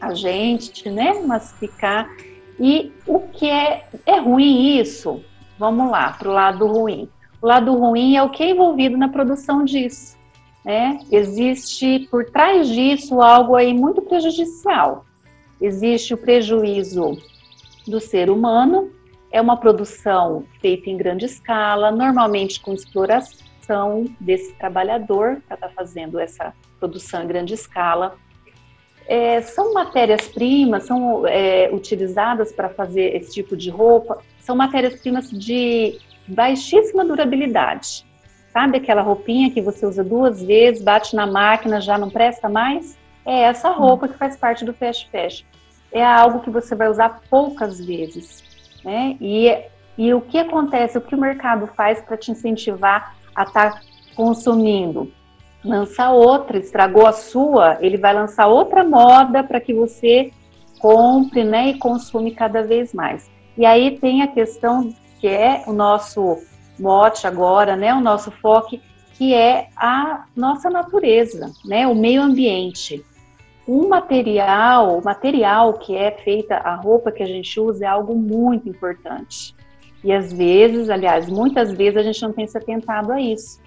a 0.00 0.12
gente, 0.14 0.90
né? 0.90 1.20
Massificar. 1.24 2.08
E 2.60 2.92
o 3.06 3.20
que 3.20 3.48
é, 3.48 3.86
é 4.04 4.20
ruim 4.20 4.78
isso? 4.78 5.24
Vamos 5.58 5.90
lá, 5.90 6.12
para 6.12 6.28
o 6.28 6.32
lado 6.32 6.66
ruim. 6.66 7.08
O 7.40 7.46
lado 7.46 7.74
ruim 7.74 8.16
é 8.16 8.22
o 8.22 8.28
que 8.28 8.42
é 8.42 8.50
envolvido 8.50 8.98
na 8.98 9.08
produção 9.08 9.64
disso. 9.64 10.18
Né? 10.62 10.98
Existe 11.10 12.06
por 12.10 12.26
trás 12.26 12.68
disso 12.68 13.22
algo 13.22 13.56
aí 13.56 13.72
muito 13.72 14.02
prejudicial. 14.02 15.06
Existe 15.58 16.12
o 16.12 16.18
prejuízo 16.18 17.16
do 17.86 17.98
ser 17.98 18.28
humano, 18.30 18.90
é 19.32 19.40
uma 19.40 19.56
produção 19.56 20.44
feita 20.60 20.90
em 20.90 20.96
grande 20.96 21.24
escala, 21.24 21.90
normalmente 21.90 22.60
com 22.60 22.74
exploração 22.74 24.04
desse 24.20 24.52
trabalhador 24.54 25.40
que 25.46 25.54
está 25.54 25.68
fazendo 25.70 26.18
essa 26.18 26.52
produção 26.78 27.22
em 27.22 27.26
grande 27.26 27.54
escala. 27.54 28.16
É, 29.10 29.42
são 29.42 29.74
matérias-primas, 29.74 30.84
são 30.84 31.26
é, 31.26 31.68
utilizadas 31.72 32.52
para 32.52 32.68
fazer 32.68 33.16
esse 33.16 33.32
tipo 33.32 33.56
de 33.56 33.68
roupa 33.68 34.22
são 34.38 34.54
matérias-primas 34.54 35.28
de 35.30 35.98
baixíssima 36.28 37.04
durabilidade. 37.04 38.06
Sabe 38.52 38.78
aquela 38.78 39.02
roupinha 39.02 39.50
que 39.50 39.60
você 39.60 39.84
usa 39.84 40.04
duas 40.04 40.40
vezes, 40.40 40.80
bate 40.80 41.16
na 41.16 41.26
máquina, 41.26 41.80
já 41.80 41.98
não 41.98 42.08
presta 42.08 42.48
mais? 42.48 42.96
É 43.26 43.42
essa 43.42 43.70
roupa 43.70 44.06
que 44.06 44.16
faz 44.16 44.36
parte 44.36 44.64
do 44.64 44.72
fast 44.72 45.10
fashion. 45.10 45.44
É 45.90 46.04
algo 46.04 46.38
que 46.38 46.50
você 46.50 46.76
vai 46.76 46.88
usar 46.88 47.20
poucas 47.28 47.84
vezes, 47.84 48.44
né? 48.84 49.16
E, 49.20 49.56
e 49.98 50.14
o 50.14 50.20
que 50.20 50.38
acontece, 50.38 50.98
o 50.98 51.00
que 51.00 51.16
o 51.16 51.20
mercado 51.20 51.66
faz 51.66 52.00
para 52.00 52.16
te 52.16 52.30
incentivar 52.30 53.16
a 53.34 53.42
estar 53.42 53.72
tá 53.72 53.80
consumindo? 54.14 55.12
Lança 55.64 56.10
outra, 56.10 56.58
estragou 56.58 57.06
a 57.06 57.12
sua, 57.12 57.76
ele 57.80 57.98
vai 57.98 58.14
lançar 58.14 58.46
outra 58.46 58.82
moda 58.82 59.42
para 59.42 59.60
que 59.60 59.74
você 59.74 60.32
compre, 60.78 61.44
né, 61.44 61.68
e 61.68 61.78
consome 61.78 62.30
cada 62.30 62.62
vez 62.62 62.94
mais. 62.94 63.30
E 63.56 63.66
aí 63.66 63.98
tem 63.98 64.22
a 64.22 64.26
questão 64.26 64.94
que 65.20 65.28
é 65.28 65.62
o 65.66 65.72
nosso 65.72 66.38
mote 66.78 67.26
agora, 67.26 67.76
né, 67.76 67.92
o 67.92 68.00
nosso 68.00 68.30
foco, 68.30 68.78
que 69.12 69.34
é 69.34 69.68
a 69.76 70.24
nossa 70.34 70.70
natureza, 70.70 71.52
né, 71.66 71.86
o 71.86 71.94
meio 71.94 72.22
ambiente. 72.22 73.04
Um 73.68 73.86
material, 73.86 74.98
o 74.98 75.04
material 75.04 75.74
que 75.74 75.94
é 75.94 76.10
feita 76.10 76.56
a 76.56 76.74
roupa 76.74 77.12
que 77.12 77.22
a 77.22 77.26
gente 77.26 77.60
usa 77.60 77.84
é 77.84 77.88
algo 77.88 78.14
muito 78.16 78.66
importante. 78.66 79.54
E 80.02 80.10
às 80.10 80.32
vezes, 80.32 80.88
aliás, 80.88 81.28
muitas 81.28 81.70
vezes 81.70 81.98
a 81.98 82.02
gente 82.02 82.22
não 82.22 82.32
tem 82.32 82.46
se 82.46 82.56
atentado 82.56 83.12
a 83.12 83.20
isso. 83.20 83.60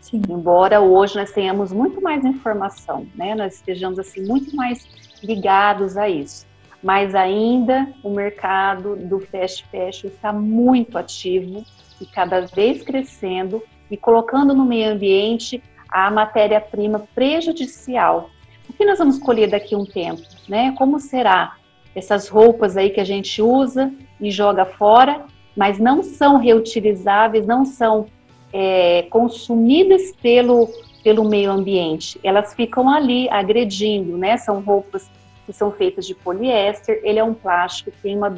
Sim. 0.00 0.22
Embora 0.28 0.80
hoje 0.80 1.16
nós 1.16 1.32
tenhamos 1.32 1.72
muito 1.72 2.00
mais 2.00 2.24
informação, 2.24 3.06
né? 3.14 3.34
Nós 3.34 3.56
estejamos 3.56 3.98
assim 3.98 4.26
muito 4.26 4.54
mais 4.54 4.86
ligados 5.22 5.96
a 5.96 6.08
isso 6.08 6.48
mas 6.82 7.14
ainda 7.14 7.88
o 8.02 8.10
mercado 8.10 8.96
do 8.96 9.20
fast 9.20 9.64
fashion 9.70 10.08
está 10.08 10.32
muito 10.32 10.96
ativo 10.96 11.64
e 12.00 12.06
cada 12.06 12.42
vez 12.42 12.82
crescendo 12.82 13.62
e 13.90 13.96
colocando 13.96 14.54
no 14.54 14.64
meio 14.64 14.92
ambiente 14.92 15.62
a 15.88 16.10
matéria-prima 16.10 17.06
prejudicial. 17.14 18.30
O 18.68 18.72
que 18.72 18.84
nós 18.84 18.98
vamos 18.98 19.18
colher 19.18 19.50
daqui 19.50 19.74
a 19.74 19.78
um 19.78 19.86
tempo, 19.86 20.22
né? 20.48 20.72
Como 20.76 21.00
será 21.00 21.56
essas 21.94 22.28
roupas 22.28 22.76
aí 22.76 22.90
que 22.90 23.00
a 23.00 23.04
gente 23.04 23.40
usa 23.42 23.92
e 24.20 24.30
joga 24.30 24.64
fora, 24.64 25.24
mas 25.56 25.78
não 25.78 26.02
são 26.02 26.36
reutilizáveis, 26.36 27.46
não 27.46 27.64
são 27.64 28.06
é, 28.52 29.02
consumidas 29.10 30.12
pelo 30.20 30.68
pelo 31.02 31.24
meio 31.24 31.50
ambiente. 31.50 32.18
Elas 32.22 32.54
ficam 32.54 32.88
ali 32.88 33.28
agredindo, 33.30 34.18
né? 34.18 34.36
São 34.36 34.60
roupas 34.60 35.10
que 35.46 35.52
são 35.52 35.70
feitas 35.70 36.06
de 36.06 36.14
poliéster. 36.14 37.00
Ele 37.02 37.18
é 37.18 37.24
um 37.24 37.32
plástico 37.32 37.90
que 37.90 38.02
tem 38.02 38.16
uma, 38.16 38.36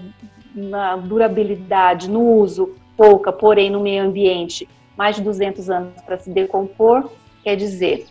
uma 0.55 0.97
durabilidade 0.97 2.09
no 2.09 2.21
uso 2.21 2.76
pouca, 2.97 3.33
porém 3.33 3.71
no 3.71 3.81
meio 3.81 4.05
ambiente 4.05 4.69
mais 4.97 5.17
de 5.17 5.23
200 5.23 5.71
anos 5.71 6.00
para 6.02 6.19
se 6.19 6.31
decompor. 6.31 7.11
Quer 7.43 7.57
dizer, 7.57 8.07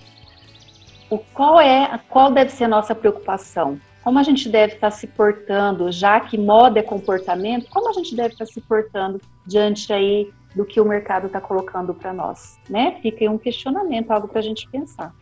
o 1.10 1.18
qual 1.20 1.62
é, 1.62 2.00
qual 2.10 2.32
deve 2.32 2.52
ser 2.52 2.66
a 2.66 2.68
nossa 2.68 2.96
preocupação? 2.96 3.80
Como 4.04 4.18
a 4.18 4.24
gente 4.24 4.50
deve 4.50 4.74
estar 4.74 4.92
se 4.92 5.06
portando, 5.06 5.92
já 5.92 6.20
que 6.20 6.38
moda 6.38 6.80
é 6.80 6.84
comportamento, 6.84 7.70
como 7.70 7.90
a 7.90 7.94
gente 7.94 8.16
deve 8.16 8.34
estar 8.34 8.46
se 8.46 8.60
portando 8.60 9.22
diante 9.46 9.94
aí 9.94 10.32
do 10.56 10.66
que 10.66 10.82
o 10.82 10.86
mercado 10.86 11.28
está 11.28 11.40
colocando 11.40 11.94
para 11.94 12.12
nós, 12.12 12.58
né? 12.70 12.98
Fica 13.02 13.24
aí 13.24 13.30
um 13.30 13.38
questionamento, 13.38 14.12
algo 14.12 14.28
para 14.28 14.40
a 14.40 14.44
gente 14.44 14.68
pensar. 14.70 15.14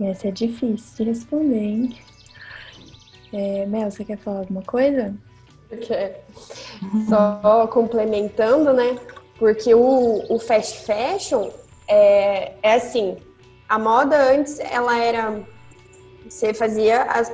Essa 0.00 0.28
é 0.28 0.30
difícil 0.30 0.96
de 0.96 1.10
responder, 1.10 1.58
hein? 1.58 1.98
É, 3.32 3.66
Mel, 3.66 3.90
você 3.90 4.04
quer 4.04 4.18
falar 4.18 4.40
alguma 4.40 4.62
coisa? 4.62 5.14
Quero. 5.80 6.14
Só 7.08 7.66
complementando, 7.68 8.72
né? 8.72 8.98
Porque 9.38 9.74
o, 9.74 10.22
o 10.28 10.38
fast 10.38 10.84
fashion 10.84 11.50
é, 11.88 12.52
é 12.62 12.74
assim, 12.74 13.16
a 13.68 13.78
moda 13.78 14.16
antes 14.34 14.58
ela 14.58 14.98
era 14.98 15.42
você 16.28 16.54
fazia 16.54 17.02
as, 17.02 17.32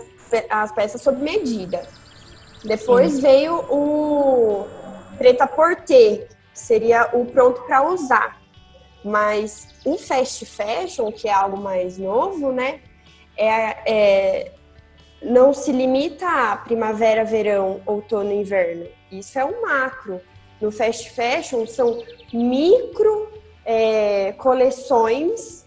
as 0.51 0.73
peças 0.73 1.03
sob 1.03 1.23
medida. 1.23 1.87
Depois 2.65 3.15
Sim. 3.15 3.21
veio 3.21 3.55
o 3.71 4.67
preta 5.17 5.47
porter, 5.47 6.29
seria 6.59 7.11
o 7.13 7.25
pronto 7.27 7.63
para 7.63 7.83
usar. 7.83 8.41
Mas 9.05 9.69
o 9.85 9.97
fast 9.97 10.45
fashion, 10.45 11.13
que 11.13 11.29
é 11.29 11.33
algo 11.33 11.57
mais 11.57 11.99
novo, 11.99 12.53
né? 12.53 12.81
É, 13.37 13.77
é, 13.87 14.53
não 15.23 15.53
se 15.55 15.73
limita 15.73 16.27
a 16.27 16.57
primavera, 16.57 17.25
verão, 17.25 17.81
outono 17.87 18.33
e 18.33 18.41
inverno. 18.41 18.87
Isso 19.11 19.39
é 19.39 19.45
um 19.45 19.63
macro. 19.63 20.21
No 20.61 20.71
fast 20.71 21.11
fashion 21.11 21.67
são 21.67 22.03
micro 22.33 23.33
é, 23.65 24.33
coleções 24.33 25.67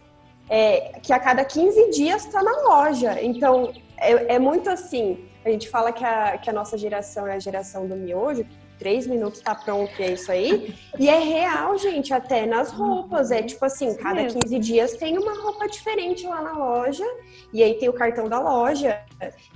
é, 0.50 1.00
que 1.02 1.14
a 1.14 1.20
cada 1.20 1.46
15 1.46 1.92
dias 1.92 2.26
está 2.26 2.44
na 2.44 2.62
loja. 2.64 3.22
Então 3.22 3.72
é, 3.98 4.36
é, 4.36 4.40
muito 4.40 4.70
assim. 4.70 5.26
A 5.46 5.50
gente 5.50 5.70
fala 5.70 5.92
que 5.92 6.04
a, 6.04 6.38
que 6.38 6.50
a 6.50 6.54
nossa 6.54 6.78
geração 6.78 7.26
é 7.26 7.36
a 7.36 7.40
geração 7.40 7.88
do 7.88 7.96
miojo, 7.96 8.46
três 8.82 9.06
minutos 9.06 9.42
tá 9.42 9.54
pronto 9.54 9.92
e 10.00 10.04
é 10.04 10.14
isso 10.14 10.32
aí. 10.32 10.74
E 10.98 11.08
é 11.08 11.20
real, 11.20 11.78
gente, 11.78 12.12
até 12.12 12.48
nas 12.48 12.72
roupas. 12.72 13.30
É 13.30 13.44
tipo 13.44 13.64
assim, 13.64 13.96
cada 13.96 14.26
15 14.26 14.58
dias 14.58 14.94
tem 14.94 15.20
uma 15.20 15.40
roupa 15.40 15.68
diferente 15.68 16.26
lá 16.26 16.42
na 16.42 16.54
loja. 16.54 17.06
E 17.54 17.62
aí 17.62 17.76
tem 17.76 17.88
o 17.88 17.94
cartão 17.94 18.28
da 18.28 18.40
loja. 18.40 19.00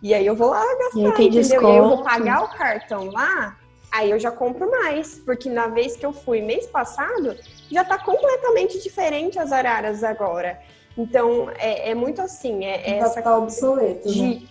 E 0.03 0.13
aí 0.13 0.24
eu 0.24 0.36
vou 0.36 0.51
lá 0.51 0.63
gastar, 0.77 1.00
e 1.00 1.05
aí 1.05 1.27
entendeu? 1.27 1.62
E 1.63 1.65
aí 1.65 1.77
eu 1.77 1.89
vou 1.89 2.03
pagar 2.03 2.44
o 2.44 2.50
cartão 2.50 3.05
lá. 3.05 3.58
Aí 3.91 4.12
eu 4.12 4.20
já 4.20 4.29
compro 4.29 4.70
mais, 4.70 5.17
porque 5.17 5.50
na 5.50 5.67
vez 5.70 5.96
que 5.96 6.05
eu 6.05 6.13
fui 6.13 6.41
mês 6.41 6.67
passado, 6.67 7.36
já 7.72 7.84
tá 7.84 7.98
completamente 7.98 8.79
diferente 8.84 9.39
as 9.39 9.51
araras 9.51 10.03
agora. 10.03 10.60
Então, 10.96 11.50
é, 11.58 11.89
é 11.89 11.96
muito 11.96 12.22
assim, 12.22 12.63
é, 12.63 12.91
é 12.91 12.98
essa 13.00 13.24
tá 13.24 13.36
obsoleto, 13.36 14.08
de... 14.08 14.22
né? 14.22 14.41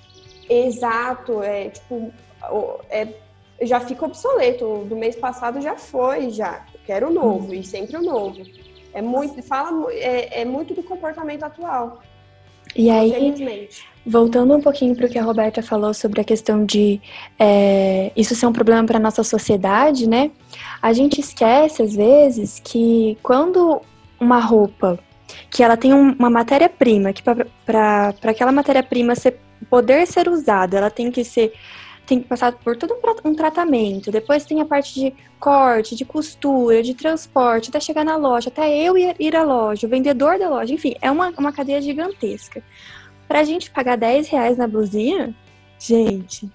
Exato, 0.49 1.43
é 1.43 1.69
tipo, 1.69 2.13
é 2.91 3.24
já 3.63 3.81
fica 3.81 4.05
obsoleto. 4.05 4.85
Do 4.89 4.97
mês 4.97 5.17
passado 5.17 5.61
já 5.61 5.77
foi, 5.77 6.31
já. 6.31 6.65
Eu 6.73 6.81
quero 6.87 7.09
o 7.09 7.13
novo 7.13 7.49
uhum. 7.49 7.55
e 7.55 7.65
sempre 7.65 7.97
o 7.97 8.03
novo. 8.03 8.43
É 8.93 9.03
muito, 9.03 9.43
fala, 9.43 9.93
é, 9.93 10.43
é 10.43 10.45
muito 10.45 10.75
do 10.75 10.83
comportamento 10.83 11.43
atual. 11.43 12.01
E 12.77 12.91
aí, 12.91 13.69
voltando 14.05 14.55
um 14.55 14.61
pouquinho 14.61 14.97
para 14.97 15.07
o 15.07 15.09
que 15.09 15.19
a 15.19 15.23
Roberta 15.23 15.63
falou 15.63 15.95
sobre 15.95 16.21
a 16.21 16.25
questão 16.25 16.65
de 16.65 17.01
é, 17.39 18.11
isso 18.17 18.35
ser 18.35 18.47
um 18.47 18.53
problema 18.53 18.85
para 18.85 18.97
a 18.97 19.01
nossa 19.01 19.23
sociedade, 19.23 20.09
né? 20.09 20.31
A 20.83 20.93
gente 20.93 21.21
esquece, 21.21 21.83
às 21.83 21.95
vezes, 21.95 22.61
que 22.63 23.17
quando 23.23 23.81
uma 24.19 24.41
roupa 24.41 24.99
que 25.51 25.63
ela 25.63 25.77
tem 25.77 25.93
uma 25.93 26.31
matéria-prima, 26.31 27.13
que 27.13 27.23
para 27.23 28.15
aquela 28.23 28.53
matéria-prima 28.53 29.15
ser 29.15 29.39
poder 29.71 30.07
ser 30.07 30.29
usada, 30.29 30.77
ela 30.77 30.91
tem 30.91 31.11
que 31.11 31.25
ser 31.25 31.53
tem 32.07 32.21
que 32.21 32.29
passar 32.29 32.53
por 32.53 32.77
todo 32.77 32.97
um, 33.25 33.35
tratamento. 33.35 34.11
Depois 34.11 34.45
tem 34.45 34.61
a 34.61 34.65
parte 34.65 34.95
de 34.95 35.15
corte, 35.41 35.97
de 35.97 36.05
costura, 36.05 36.83
de 36.83 36.95
transporte, 36.95 37.71
até 37.71 37.81
chegar 37.81 38.05
na 38.05 38.17
loja, 38.17 38.49
até 38.49 38.77
eu 38.77 38.97
ir, 38.97 39.17
ir 39.19 39.35
à 39.37 39.43
loja, 39.43 39.87
o 39.87 39.91
vendedor 39.91 40.39
da 40.39 40.49
loja, 40.49 40.73
enfim, 40.73 40.95
é 41.01 41.11
uma, 41.11 41.31
uma 41.31 41.53
cadeia 41.53 41.81
gigantesca. 41.81 42.63
Pra 43.27 43.45
gente 43.45 43.71
pagar 43.71 43.97
10 43.97 44.29
reais 44.29 44.59
na 44.59 44.67
blusinha, 44.67 45.35
gente, 45.79 46.51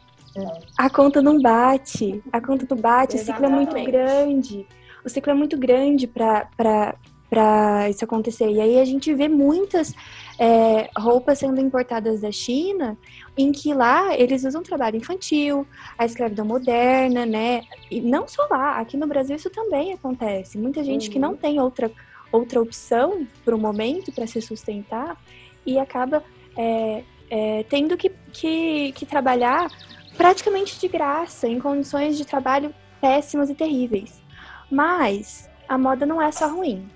a 0.77 0.89
conta 0.89 1.21
não 1.21 1.41
bate. 1.41 2.23
A 2.31 2.39
conta 2.39 2.65
não 2.69 2.77
bate, 2.77 3.15
Exatamente. 3.15 3.19
o 3.19 3.59
ciclo 3.61 3.77
é 3.77 3.79
muito 3.79 3.91
grande. 3.91 4.67
O 5.03 5.09
ciclo 5.09 5.31
é 5.31 5.35
muito 5.35 5.57
grande 5.57 6.07
para 6.07 6.95
para 7.29 7.89
isso 7.89 8.03
acontecer. 8.03 8.49
E 8.49 8.59
aí 8.59 8.79
a 8.79 8.85
gente 8.85 9.13
vê 9.13 9.27
muitas 9.27 9.93
é, 10.39 10.89
roupas 10.97 11.39
sendo 11.39 11.61
importadas 11.61 12.21
da 12.21 12.31
China, 12.31 12.97
em 13.37 13.51
que 13.51 13.73
lá 13.73 14.17
eles 14.17 14.43
usam 14.43 14.63
trabalho 14.63 14.97
infantil, 14.97 15.65
a 15.97 16.05
escravidão 16.05 16.45
moderna, 16.45 17.25
né? 17.25 17.61
E 17.91 18.01
não 18.01 18.27
só 18.27 18.47
lá, 18.49 18.79
aqui 18.79 18.97
no 18.97 19.05
Brasil 19.05 19.35
isso 19.35 19.49
também 19.49 19.93
acontece. 19.93 20.57
Muita 20.57 20.83
gente 20.83 21.07
uhum. 21.07 21.13
que 21.13 21.19
não 21.19 21.31
uhum. 21.31 21.37
tem 21.37 21.59
outra, 21.59 21.91
outra 22.31 22.59
opção 22.59 23.27
para 23.45 23.55
o 23.55 23.59
momento 23.59 24.11
para 24.11 24.25
se 24.25 24.41
sustentar 24.41 25.21
e 25.65 25.77
acaba 25.77 26.23
é, 26.57 27.03
é, 27.29 27.63
tendo 27.69 27.95
que, 27.95 28.11
que, 28.33 28.91
que 28.93 29.05
trabalhar 29.05 29.69
praticamente 30.17 30.79
de 30.79 30.87
graça, 30.87 31.47
em 31.47 31.59
condições 31.59 32.17
de 32.17 32.25
trabalho 32.25 32.73
péssimas 32.99 33.49
e 33.49 33.55
terríveis. 33.55 34.21
Mas 34.69 35.49
a 35.67 35.77
moda 35.77 36.05
não 36.05 36.21
é 36.21 36.31
só 36.31 36.47
ruim 36.47 36.89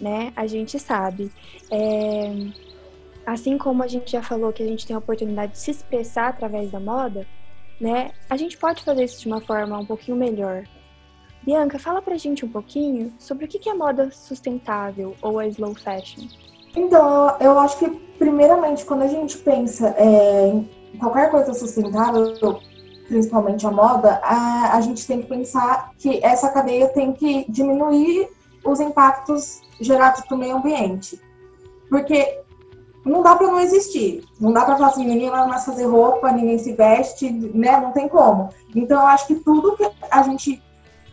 né? 0.00 0.32
A 0.34 0.46
gente 0.46 0.78
sabe. 0.78 1.30
É... 1.70 2.32
Assim 3.26 3.58
como 3.58 3.82
a 3.82 3.86
gente 3.86 4.10
já 4.10 4.22
falou 4.22 4.52
que 4.52 4.62
a 4.62 4.66
gente 4.66 4.86
tem 4.86 4.96
a 4.96 4.98
oportunidade 4.98 5.52
de 5.52 5.58
se 5.58 5.70
expressar 5.70 6.28
através 6.28 6.70
da 6.70 6.80
moda, 6.80 7.26
né? 7.80 8.10
A 8.28 8.36
gente 8.36 8.56
pode 8.56 8.82
fazer 8.82 9.04
isso 9.04 9.20
de 9.20 9.28
uma 9.28 9.40
forma 9.40 9.78
um 9.78 9.86
pouquinho 9.86 10.16
melhor. 10.16 10.64
Bianca, 11.42 11.78
fala 11.78 12.02
pra 12.02 12.16
gente 12.16 12.44
um 12.44 12.48
pouquinho 12.48 13.12
sobre 13.18 13.44
o 13.44 13.48
que 13.48 13.68
é 13.68 13.74
moda 13.74 14.10
sustentável 14.10 15.14
ou 15.22 15.38
a 15.38 15.46
slow 15.46 15.74
fashion. 15.74 16.26
Então, 16.76 17.36
eu 17.40 17.58
acho 17.58 17.78
que, 17.78 17.90
primeiramente, 18.18 18.84
quando 18.84 19.02
a 19.02 19.08
gente 19.08 19.38
pensa 19.38 19.94
é, 19.96 20.48
em 20.48 20.98
qualquer 20.98 21.30
coisa 21.30 21.52
sustentável, 21.54 22.60
principalmente 23.08 23.66
a 23.66 23.70
moda, 23.70 24.20
a, 24.22 24.76
a 24.76 24.80
gente 24.80 25.06
tem 25.06 25.22
que 25.22 25.28
pensar 25.28 25.92
que 25.98 26.24
essa 26.24 26.50
cadeia 26.50 26.88
tem 26.88 27.12
que 27.12 27.50
diminuir 27.50 28.28
os 28.64 28.80
impactos 28.80 29.60
gerados 29.80 30.22
para 30.22 30.36
o 30.36 30.38
meio 30.38 30.56
ambiente. 30.56 31.20
Porque 31.88 32.40
não 33.04 33.22
dá 33.22 33.34
para 33.34 33.46
não 33.46 33.60
existir. 33.60 34.24
Não 34.38 34.52
dá 34.52 34.64
para 34.64 34.76
falar 34.76 34.88
assim, 34.88 35.06
ninguém 35.06 35.30
vai 35.30 35.46
mais 35.46 35.64
fazer 35.64 35.86
roupa, 35.86 36.32
ninguém 36.32 36.58
se 36.58 36.72
veste, 36.72 37.30
né? 37.30 37.80
Não 37.80 37.92
tem 37.92 38.08
como. 38.08 38.50
Então, 38.74 39.00
eu 39.00 39.06
acho 39.06 39.26
que 39.26 39.36
tudo 39.36 39.76
que 39.76 39.88
a 40.10 40.22
gente 40.22 40.62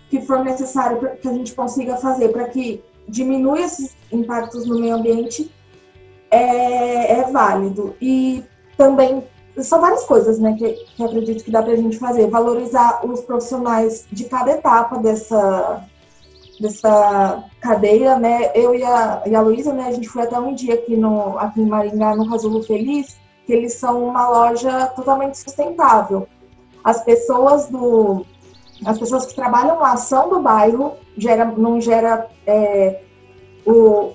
que 0.09 0.21
for 0.21 0.43
necessário 0.43 0.99
que 1.21 1.27
a 1.27 1.33
gente 1.33 1.53
consiga 1.53 1.97
fazer 1.97 2.29
para 2.29 2.47
que 2.47 2.81
diminua 3.07 3.59
esses 3.59 3.95
impactos 4.11 4.65
no 4.65 4.79
meio 4.79 4.95
ambiente 4.95 5.51
é, 6.31 7.19
é, 7.19 7.31
válido. 7.31 7.95
E 8.01 8.43
também 8.77 9.23
são 9.61 9.81
várias 9.81 10.05
coisas, 10.05 10.39
né, 10.39 10.55
que, 10.57 10.71
que 10.73 11.03
acredito 11.03 11.43
que 11.43 11.51
dá 11.51 11.61
para 11.61 11.73
a 11.73 11.77
gente 11.77 11.97
fazer. 11.97 12.29
Valorizar 12.29 13.05
os 13.05 13.21
profissionais 13.21 14.05
de 14.11 14.25
cada 14.25 14.51
etapa 14.51 14.97
dessa 14.97 15.85
dessa 16.59 17.43
cadeia, 17.61 18.17
né? 18.17 18.51
Eu 18.55 18.73
e 18.75 18.83
a, 18.83 19.23
e 19.25 19.35
a 19.35 19.41
Luísa, 19.41 19.73
né? 19.73 19.87
A 19.87 19.91
gente 19.91 20.07
foi 20.07 20.23
até 20.23 20.39
um 20.39 20.53
dia 20.53 20.73
aqui, 20.73 20.95
no, 20.95 21.37
aqui 21.37 21.61
em 21.61 21.65
Maringá, 21.65 22.15
no 22.15 22.29
Casulo 22.29 22.63
Feliz, 22.63 23.17
que 23.45 23.53
eles 23.53 23.73
são 23.73 24.09
uma 24.09 24.27
loja 24.29 24.87
totalmente 24.87 25.37
sustentável. 25.37 26.27
As 26.83 27.03
pessoas 27.03 27.67
do... 27.67 28.25
As 28.85 28.99
pessoas 28.99 29.25
que 29.25 29.35
trabalham 29.35 29.79
lá 29.79 29.97
são 29.97 30.29
do 30.29 30.39
bairro, 30.39 30.93
gera, 31.17 31.45
não 31.45 31.81
gera 31.81 32.27
é, 32.45 33.01
o... 33.65 34.13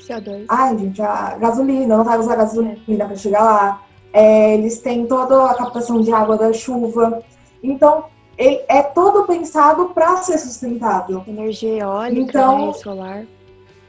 CO2. 0.00 0.46
Ai, 0.48 0.78
gente, 0.78 1.02
a 1.02 1.36
gasolina, 1.36 1.96
não 1.96 2.04
vai 2.04 2.18
usar 2.18 2.36
gasolina 2.36 3.06
para 3.06 3.16
chegar 3.16 3.42
lá. 3.42 3.82
É, 4.12 4.54
eles 4.54 4.80
têm 4.80 5.06
toda 5.06 5.50
a 5.50 5.54
captação 5.54 6.00
de 6.00 6.12
água 6.12 6.36
da 6.36 6.52
chuva. 6.52 7.22
Então, 7.62 8.04
ele 8.36 8.64
é 8.68 8.82
todo 8.82 9.26
pensado 9.26 9.86
para 9.90 10.16
ser 10.18 10.38
sustentável. 10.38 11.22
Energia 11.26 11.78
eólica, 11.78 12.20
então, 12.20 12.66
né, 12.66 12.72
solar. 12.74 13.26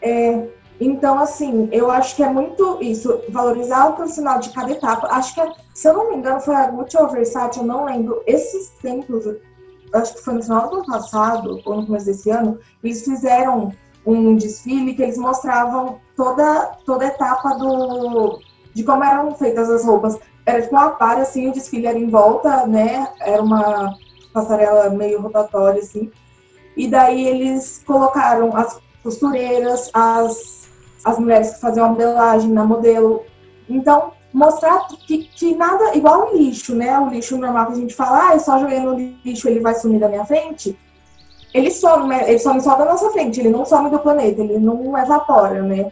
É, 0.01 0.47
então, 0.79 1.19
assim, 1.19 1.69
eu 1.71 1.89
acho 1.89 2.15
que 2.15 2.23
é 2.23 2.29
muito 2.29 2.79
isso, 2.81 3.21
valorizar 3.29 3.88
o 3.88 3.93
profissional 3.93 4.39
de 4.39 4.49
cada 4.49 4.71
etapa. 4.71 5.08
Acho 5.08 5.34
que, 5.34 5.41
se 5.73 5.88
eu 5.88 5.93
não 5.93 6.10
me 6.12 6.17
engano, 6.17 6.41
foi 6.41 6.55
a 6.55 6.67
Gucci 6.67 6.97
ou 6.97 7.10
Versace, 7.10 7.60
eu 7.60 7.65
não 7.65 7.86
lembro. 7.86 8.21
Esses 8.27 8.69
tempos, 8.81 9.25
acho 9.93 10.13
que 10.15 10.21
foi 10.21 10.34
no 10.36 10.43
final 10.43 10.69
do 10.69 10.75
ano 10.77 10.86
passado, 10.86 11.62
ou 11.65 11.77
no 11.77 11.86
começo 11.86 12.05
desse 12.05 12.29
ano, 12.29 12.60
eles 12.84 13.03
fizeram 13.03 13.71
um 14.05 14.36
desfile 14.36 14.93
que 14.93 15.01
eles 15.01 15.17
mostravam 15.17 15.99
toda, 16.15 16.77
toda 16.86 17.05
a 17.05 17.08
etapa 17.08 17.55
do, 17.55 18.39
de 18.73 18.84
como 18.84 19.03
eram 19.03 19.34
feitas 19.34 19.69
as 19.69 19.84
roupas. 19.84 20.19
Era 20.45 20.62
tipo 20.62 20.75
uma 20.75 20.91
para, 20.91 21.21
assim, 21.21 21.49
o 21.49 21.53
desfile 21.53 21.88
era 21.88 21.97
em 21.97 22.08
volta, 22.08 22.67
né? 22.67 23.08
Era 23.19 23.41
uma 23.41 23.97
passarela 24.36 24.89
meio 24.89 25.21
rotatória, 25.21 25.80
assim. 25.80 26.12
E 26.76 26.88
daí 26.88 27.26
eles 27.26 27.82
colocaram 27.88 28.56
as 28.56 28.78
costureiras, 29.02 29.89
as, 29.93 30.67
as 31.06 31.17
mulheres 31.17 31.52
que 31.54 31.62
faziam 31.62 31.86
a 31.86 31.89
modelagem 31.89 32.52
na 32.52 32.65
modelo. 32.65 33.24
Então, 33.69 34.12
mostrar 34.34 34.86
que, 35.08 35.19
que 35.19 35.56
nada, 35.56 35.95
igual 35.95 36.34
o 36.34 36.38
lixo, 36.38 36.76
né? 36.76 37.00
O 37.00 37.08
lixo 37.08 37.38
normal 37.38 37.67
que 37.67 37.71
a 37.71 37.76
gente 37.76 37.95
fala, 37.95 38.30
ah, 38.30 38.34
eu 38.34 38.39
só 38.41 38.60
joguei 38.60 38.82
no 38.82 38.93
lixo, 39.24 39.48
ele 39.48 39.62
vai 39.62 39.74
sumir 39.74 40.02
da 40.02 40.10
minha 40.10 40.26
frente. 40.26 40.78
Ele 41.54 41.71
some, 41.71 42.10
né? 42.10 42.30
ele 42.30 42.39
some 42.39 42.60
só 42.60 42.76
da 42.76 42.84
nossa 42.84 43.10
frente, 43.12 43.39
ele 43.39 43.50
não 43.50 43.63
some 43.63 43.89
do 43.89 44.00
planeta, 44.00 44.41
ele 44.41 44.60
não 44.60 44.98
evapora, 44.98 45.63
né? 45.63 45.89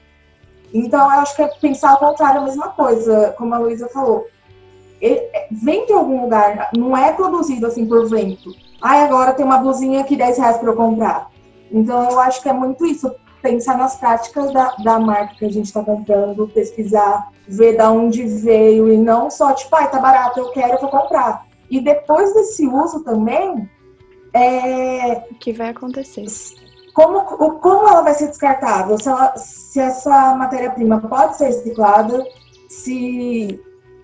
Então, 0.73 0.99
eu 0.99 1.19
acho 1.21 1.35
que 1.35 1.43
é 1.43 1.47
pensar 1.47 1.91
ao 1.91 1.99
contrário 1.99 2.41
a 2.41 2.43
mesma 2.43 2.69
coisa, 2.69 3.33
como 3.37 3.53
a 3.53 3.59
Luísa 3.59 3.87
falou 3.87 4.27
vem 5.51 5.85
de 5.85 5.93
algum 5.93 6.21
lugar, 6.21 6.69
não 6.75 6.95
é 6.95 7.11
produzido 7.11 7.67
assim 7.67 7.85
por 7.85 8.07
vento. 8.09 8.51
Ah, 8.81 9.03
agora 9.03 9.33
tem 9.33 9.45
uma 9.45 9.57
blusinha 9.57 10.01
aqui 10.01 10.15
10 10.15 10.37
reais 10.37 10.57
para 10.57 10.69
eu 10.69 10.75
comprar. 10.75 11.29
Então 11.71 12.09
eu 12.09 12.19
acho 12.19 12.41
que 12.41 12.49
é 12.49 12.53
muito 12.53 12.85
isso, 12.85 13.13
pensar 13.41 13.77
nas 13.77 13.95
práticas 13.97 14.51
da, 14.53 14.75
da 14.83 14.99
marca 14.99 15.35
que 15.35 15.45
a 15.45 15.51
gente 15.51 15.65
está 15.65 15.83
comprando, 15.83 16.47
pesquisar, 16.47 17.29
ver 17.47 17.75
da 17.75 17.91
onde 17.91 18.23
veio 18.23 18.91
e 18.91 18.97
não 18.97 19.29
só 19.29 19.53
tipo, 19.53 19.75
ah, 19.75 19.87
tá 19.87 19.99
barato, 19.99 20.39
eu 20.39 20.51
quero, 20.51 20.73
eu 20.73 20.81
vou 20.81 20.89
comprar. 20.89 21.45
E 21.69 21.81
depois 21.81 22.33
desse 22.33 22.67
uso 22.67 23.03
também, 23.03 23.69
é... 24.33 25.23
o 25.31 25.35
que 25.35 25.51
vai 25.51 25.69
acontecer? 25.69 26.25
Como, 26.93 27.21
como 27.59 27.87
ela 27.87 28.01
vai 28.01 28.13
ser 28.13 28.27
descartável? 28.27 28.97
Se, 28.97 29.09
ela, 29.09 29.35
se 29.35 29.79
essa 29.79 30.35
matéria-prima 30.35 31.01
pode 31.01 31.37
ser 31.37 31.45
reciclada, 31.45 32.23
se 32.69 33.59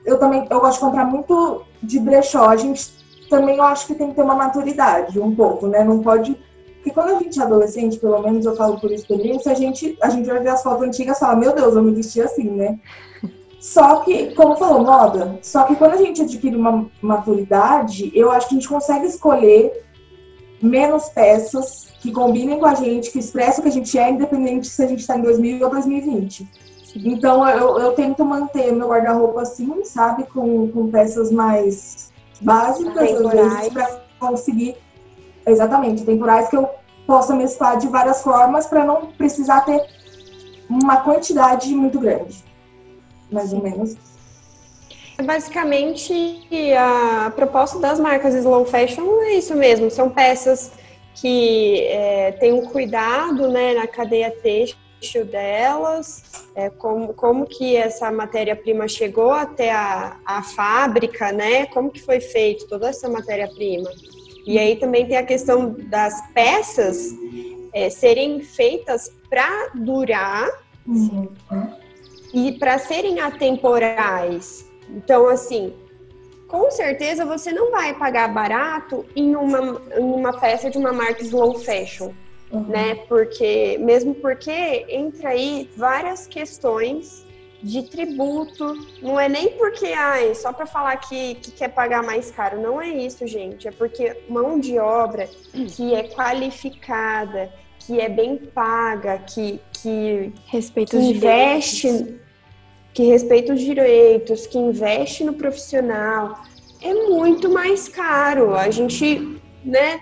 eu 0.10 0.18
também 0.18 0.46
eu 0.50 0.60
gosto 0.60 0.80
de 0.80 0.86
comprar 0.86 1.06
muito 1.06 1.64
de 1.82 2.00
brechó. 2.00 2.50
A 2.50 2.58
gente 2.58 2.92
também 3.30 3.58
eu 3.58 3.64
acho 3.64 3.88
que 3.88 3.96
tem 3.96 4.10
que 4.10 4.16
ter 4.16 4.24
uma 4.24 4.36
maturidade 4.36 5.20
um 5.20 5.34
pouco, 5.36 5.68
né? 5.68 5.84
Não 5.84 6.02
pode. 6.02 6.36
Porque 6.76 6.92
quando 6.92 7.16
a 7.16 7.20
gente 7.20 7.40
é 7.40 7.44
adolescente, 7.44 8.00
pelo 8.00 8.22
menos 8.22 8.46
eu 8.46 8.56
falo 8.56 8.80
por 8.80 8.92
experiência, 8.92 9.52
a 9.52 9.56
gente, 9.56 9.98
a 10.02 10.10
gente 10.10 10.28
vai 10.28 10.40
ver 10.40 10.50
as 10.50 10.64
fotos 10.64 10.88
antigas 10.88 11.18
e 11.18 11.20
fala, 11.20 11.36
meu 11.36 11.54
Deus, 11.54 11.76
eu 11.76 11.84
me 11.84 11.94
vesti 11.94 12.22
assim, 12.22 12.50
né? 12.50 12.80
Só 13.60 13.98
que, 13.98 14.34
como 14.34 14.56
falou, 14.56 14.84
moda. 14.84 15.38
Só 15.42 15.64
que 15.64 15.76
quando 15.76 15.94
a 15.94 15.98
gente 15.98 16.22
adquire 16.22 16.56
uma 16.56 16.90
maturidade, 17.02 18.10
eu 18.16 18.32
acho 18.32 18.48
que 18.48 18.56
a 18.56 18.58
gente 18.58 18.70
consegue 18.70 19.06
escolher 19.06 19.86
menos 20.62 21.10
peças 21.10 21.90
que 22.00 22.12
combinem 22.12 22.60
com 22.60 22.66
a 22.66 22.74
gente, 22.74 23.12
que 23.12 23.20
expressam 23.20 23.60
o 23.60 23.64
que 23.64 23.70
a 23.70 23.74
gente 23.74 23.98
é, 23.98 24.10
independente 24.10 24.68
se 24.68 24.82
a 24.82 24.88
gente 24.88 25.02
está 25.02 25.18
em 25.18 25.22
2000 25.22 25.66
ou 25.66 25.70
2020. 25.70 26.48
Então 26.96 27.48
eu, 27.48 27.80
eu 27.80 27.92
tento 27.94 28.26
manter 28.26 28.72
meu 28.72 28.90
guarda-roupa 28.90 29.42
assim, 29.42 29.84
sabe? 29.84 30.24
Com, 30.24 30.72
com 30.72 30.90
peças 30.90 31.32
mais 31.32 32.12
básicas, 32.42 32.98
às 32.98 33.32
vezes, 33.32 33.70
para 33.70 34.02
conseguir. 34.20 34.76
Exatamente, 35.46 36.04
temporais 36.04 36.50
que 36.50 36.58
eu 36.58 36.70
possa 37.08 37.34
mesclar 37.36 37.78
de 37.78 37.88
várias 37.88 38.22
formas 38.22 38.68
para 38.68 38.84
não 38.84 39.08
precisar 39.08 39.62
ter 39.62 39.82
uma 40.70 40.98
quantidade 40.98 41.74
muito 41.74 42.00
grande. 42.00 42.44
Mais 43.32 43.50
Sim. 43.50 43.58
ou 43.58 43.64
menos. 43.64 43.96
Basicamente, 45.24 46.14
a 46.78 47.32
proposta 47.36 47.80
das 47.80 48.00
marcas 48.00 48.36
slow 48.36 48.66
fashion 48.66 49.22
é 49.24 49.34
isso 49.34 49.56
mesmo, 49.56 49.90
são 49.90 50.10
peças 50.10 50.72
que 51.16 51.82
é, 51.88 52.32
têm 52.34 52.54
um 52.54 52.66
cuidado 52.68 53.50
né, 53.50 53.74
na 53.74 53.88
cadeia 53.88 54.32
têxtil 54.32 54.89
delas, 55.26 56.24
é, 56.56 56.70
como, 56.70 57.14
como 57.14 57.46
que 57.46 57.76
essa 57.76 58.12
matéria-prima 58.12 58.88
chegou 58.88 59.32
até 59.32 59.72
a, 59.72 60.18
a 60.26 60.44
fábrica, 60.44 61.32
né? 61.32 61.66
Como 61.68 61.90
que 61.90 62.02
foi 62.02 62.20
feito 62.20 62.68
toda 62.68 62.90
essa 62.90 63.08
matéria-prima. 63.10 63.90
E 64.46 64.58
aí 64.58 64.76
também 64.76 65.08
tem 65.08 65.18
a 65.18 65.26
questão 65.26 65.76
das 65.90 66.22
peças 66.34 67.14
é, 67.74 67.90
serem 67.90 68.42
feitas 68.42 69.12
para 69.30 69.70
durar 69.76 70.50
uhum. 70.88 71.30
e 72.34 72.54
para 72.54 72.78
serem 72.78 73.20
atemporais. 73.20 74.70
Então, 74.90 75.28
assim, 75.28 75.74
com 76.48 76.72
certeza 76.72 77.26
você 77.26 77.52
não 77.52 77.72
vai 77.72 77.94
pagar 77.94 78.34
barato 78.34 79.06
em 79.16 79.36
uma, 79.36 79.82
em 79.96 80.04
uma 80.04 80.34
peça 80.40 80.70
de 80.70 80.78
uma 80.78 80.92
marca 80.92 81.22
slow 81.22 81.60
fashion, 81.60 82.12
uhum. 82.52 82.64
né? 82.64 82.96
Porque, 83.08 83.78
mesmo 83.80 84.16
porque 84.16 84.86
entra 84.90 85.30
aí 85.30 85.70
várias 85.76 86.28
questões 86.28 87.26
de 87.62 87.84
tributo, 87.84 88.74
não 89.02 89.20
é 89.20 89.28
nem 89.28 89.50
porque, 89.58 89.88
ai, 89.88 90.34
só 90.34 90.54
para 90.54 90.66
falar 90.66 90.96
que, 90.98 91.36
que 91.36 91.52
quer 91.52 91.70
pagar 91.70 92.02
mais 92.02 92.32
caro, 92.32 92.62
não 92.62 92.82
é 92.82 92.88
isso, 92.88 93.28
gente, 93.28 93.68
é 93.68 93.72
porque 93.72 94.16
mão 94.30 94.60
de 94.60 94.80
obra 94.80 95.30
que 95.76 95.94
é 95.94 96.04
qualificada, 96.04 97.52
que 97.80 98.00
é 98.00 98.08
bem 98.08 98.38
paga, 98.38 99.18
que, 99.20 99.60
que, 99.74 100.32
respeita 100.46 100.98
que 100.98 101.04
investe, 101.04 102.20
que 102.94 103.04
respeita 103.04 103.54
os 103.54 103.60
direitos, 103.60 104.48
que 104.48 104.58
investe 104.58 105.24
no 105.24 105.34
profissional, 105.34 106.40
é 106.82 106.94
muito 106.94 107.50
mais 107.50 107.90
caro. 107.90 108.56
A 108.56 108.70
gente, 108.70 109.40
né, 109.66 110.02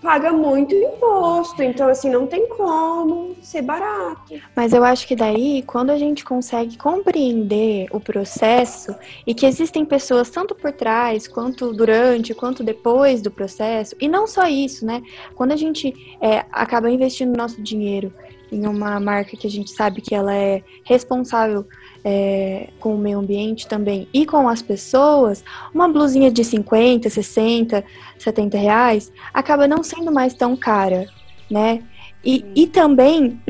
paga 0.00 0.32
muito 0.32 0.74
imposto, 0.74 1.62
então 1.62 1.88
assim, 1.88 2.10
não 2.10 2.26
tem 2.26 2.48
como 2.48 3.36
ser 3.42 3.62
barato. 3.62 4.34
Mas 4.56 4.72
eu 4.72 4.82
acho 4.82 5.06
que 5.06 5.14
daí, 5.14 5.62
quando 5.66 5.90
a 5.90 5.98
gente 5.98 6.24
consegue 6.24 6.76
compreender 6.76 7.86
o 7.90 8.00
processo 8.00 8.94
e 9.26 9.34
que 9.34 9.46
existem 9.46 9.84
pessoas 9.84 10.30
tanto 10.30 10.54
por 10.54 10.72
trás, 10.72 11.28
quanto 11.28 11.72
durante, 11.72 12.34
quanto 12.34 12.62
depois 12.62 13.20
do 13.22 13.30
processo, 13.30 13.94
e 14.00 14.08
não 14.08 14.26
só 14.26 14.46
isso, 14.46 14.84
né? 14.86 15.02
Quando 15.34 15.52
a 15.52 15.56
gente 15.56 15.94
é, 16.20 16.44
acaba 16.50 16.90
investindo 16.90 17.36
nosso 17.36 17.62
dinheiro 17.62 18.12
em 18.50 18.66
uma 18.66 18.98
marca 18.98 19.36
que 19.36 19.46
a 19.46 19.50
gente 19.50 19.70
sabe 19.70 20.00
que 20.00 20.14
ela 20.14 20.34
é 20.34 20.62
responsável 20.84 21.66
é, 22.04 22.68
com 22.78 22.94
o 22.94 22.98
meio 22.98 23.18
ambiente 23.18 23.66
também 23.68 24.08
e 24.12 24.24
com 24.24 24.48
as 24.48 24.62
pessoas, 24.62 25.44
uma 25.74 25.88
blusinha 25.88 26.30
de 26.30 26.42
50, 26.44 27.08
60, 27.08 27.84
70 28.18 28.58
reais 28.58 29.12
acaba 29.32 29.68
não 29.68 29.82
sendo 29.82 30.10
mais 30.10 30.34
tão 30.34 30.56
cara, 30.56 31.06
né? 31.50 31.82
E, 32.24 32.44
e 32.54 32.66
também, 32.66 33.40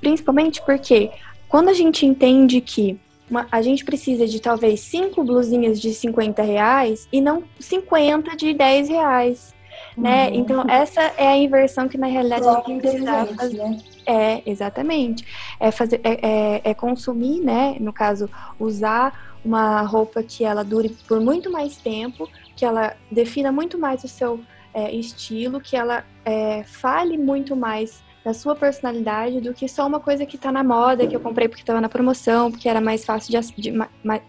principalmente 0.00 0.60
porque 0.64 1.10
quando 1.48 1.68
a 1.68 1.74
gente 1.74 2.04
entende 2.06 2.60
que 2.60 2.98
uma, 3.30 3.46
a 3.50 3.62
gente 3.62 3.84
precisa 3.84 4.26
de 4.26 4.40
talvez 4.40 4.80
cinco 4.80 5.22
blusinhas 5.22 5.80
de 5.80 5.94
50 5.94 6.42
reais 6.42 7.08
e 7.12 7.20
não 7.20 7.44
50 7.58 8.36
de 8.36 8.52
10 8.52 8.88
reais. 8.88 9.54
Né? 9.96 10.28
Uhum. 10.28 10.34
Então, 10.34 10.64
essa 10.68 11.00
é 11.16 11.28
a 11.28 11.36
inversão 11.36 11.88
que 11.88 11.98
na 11.98 12.06
realidade 12.06 12.46
a 12.46 12.62
gente 12.66 13.36
fazer. 13.36 13.58
Né? 13.58 13.78
É, 14.06 14.42
exatamente. 14.46 15.24
É, 15.58 15.70
fazer, 15.70 16.00
é, 16.04 16.18
é, 16.22 16.60
é, 16.64 16.74
consumir, 16.74 17.40
né? 17.40 17.76
No 17.80 17.92
caso, 17.92 18.28
usar 18.58 19.36
uma 19.44 19.82
roupa 19.82 20.22
que 20.22 20.44
ela 20.44 20.62
dure 20.62 20.96
por 21.08 21.20
muito 21.20 21.50
mais 21.50 21.76
tempo, 21.76 22.28
que 22.54 22.64
ela 22.64 22.94
defina 23.10 23.50
muito 23.50 23.78
mais 23.78 24.04
o 24.04 24.08
seu 24.08 24.40
é, 24.72 24.92
estilo, 24.94 25.60
que 25.60 25.76
ela 25.76 26.04
é, 26.24 26.62
fale 26.64 27.16
muito 27.16 27.56
mais 27.56 28.02
da 28.24 28.34
sua 28.34 28.54
personalidade 28.54 29.40
do 29.40 29.54
que 29.54 29.66
só 29.66 29.86
uma 29.86 29.98
coisa 29.98 30.26
que 30.26 30.36
tá 30.36 30.52
na 30.52 30.62
moda, 30.62 31.06
que 31.06 31.16
eu 31.16 31.20
comprei 31.20 31.48
porque 31.48 31.62
estava 31.62 31.80
na 31.80 31.88
promoção, 31.88 32.50
porque 32.50 32.68
era 32.68 32.80
mais 32.80 33.04
fácil 33.04 33.40
de, 33.40 33.70
de, 33.70 33.72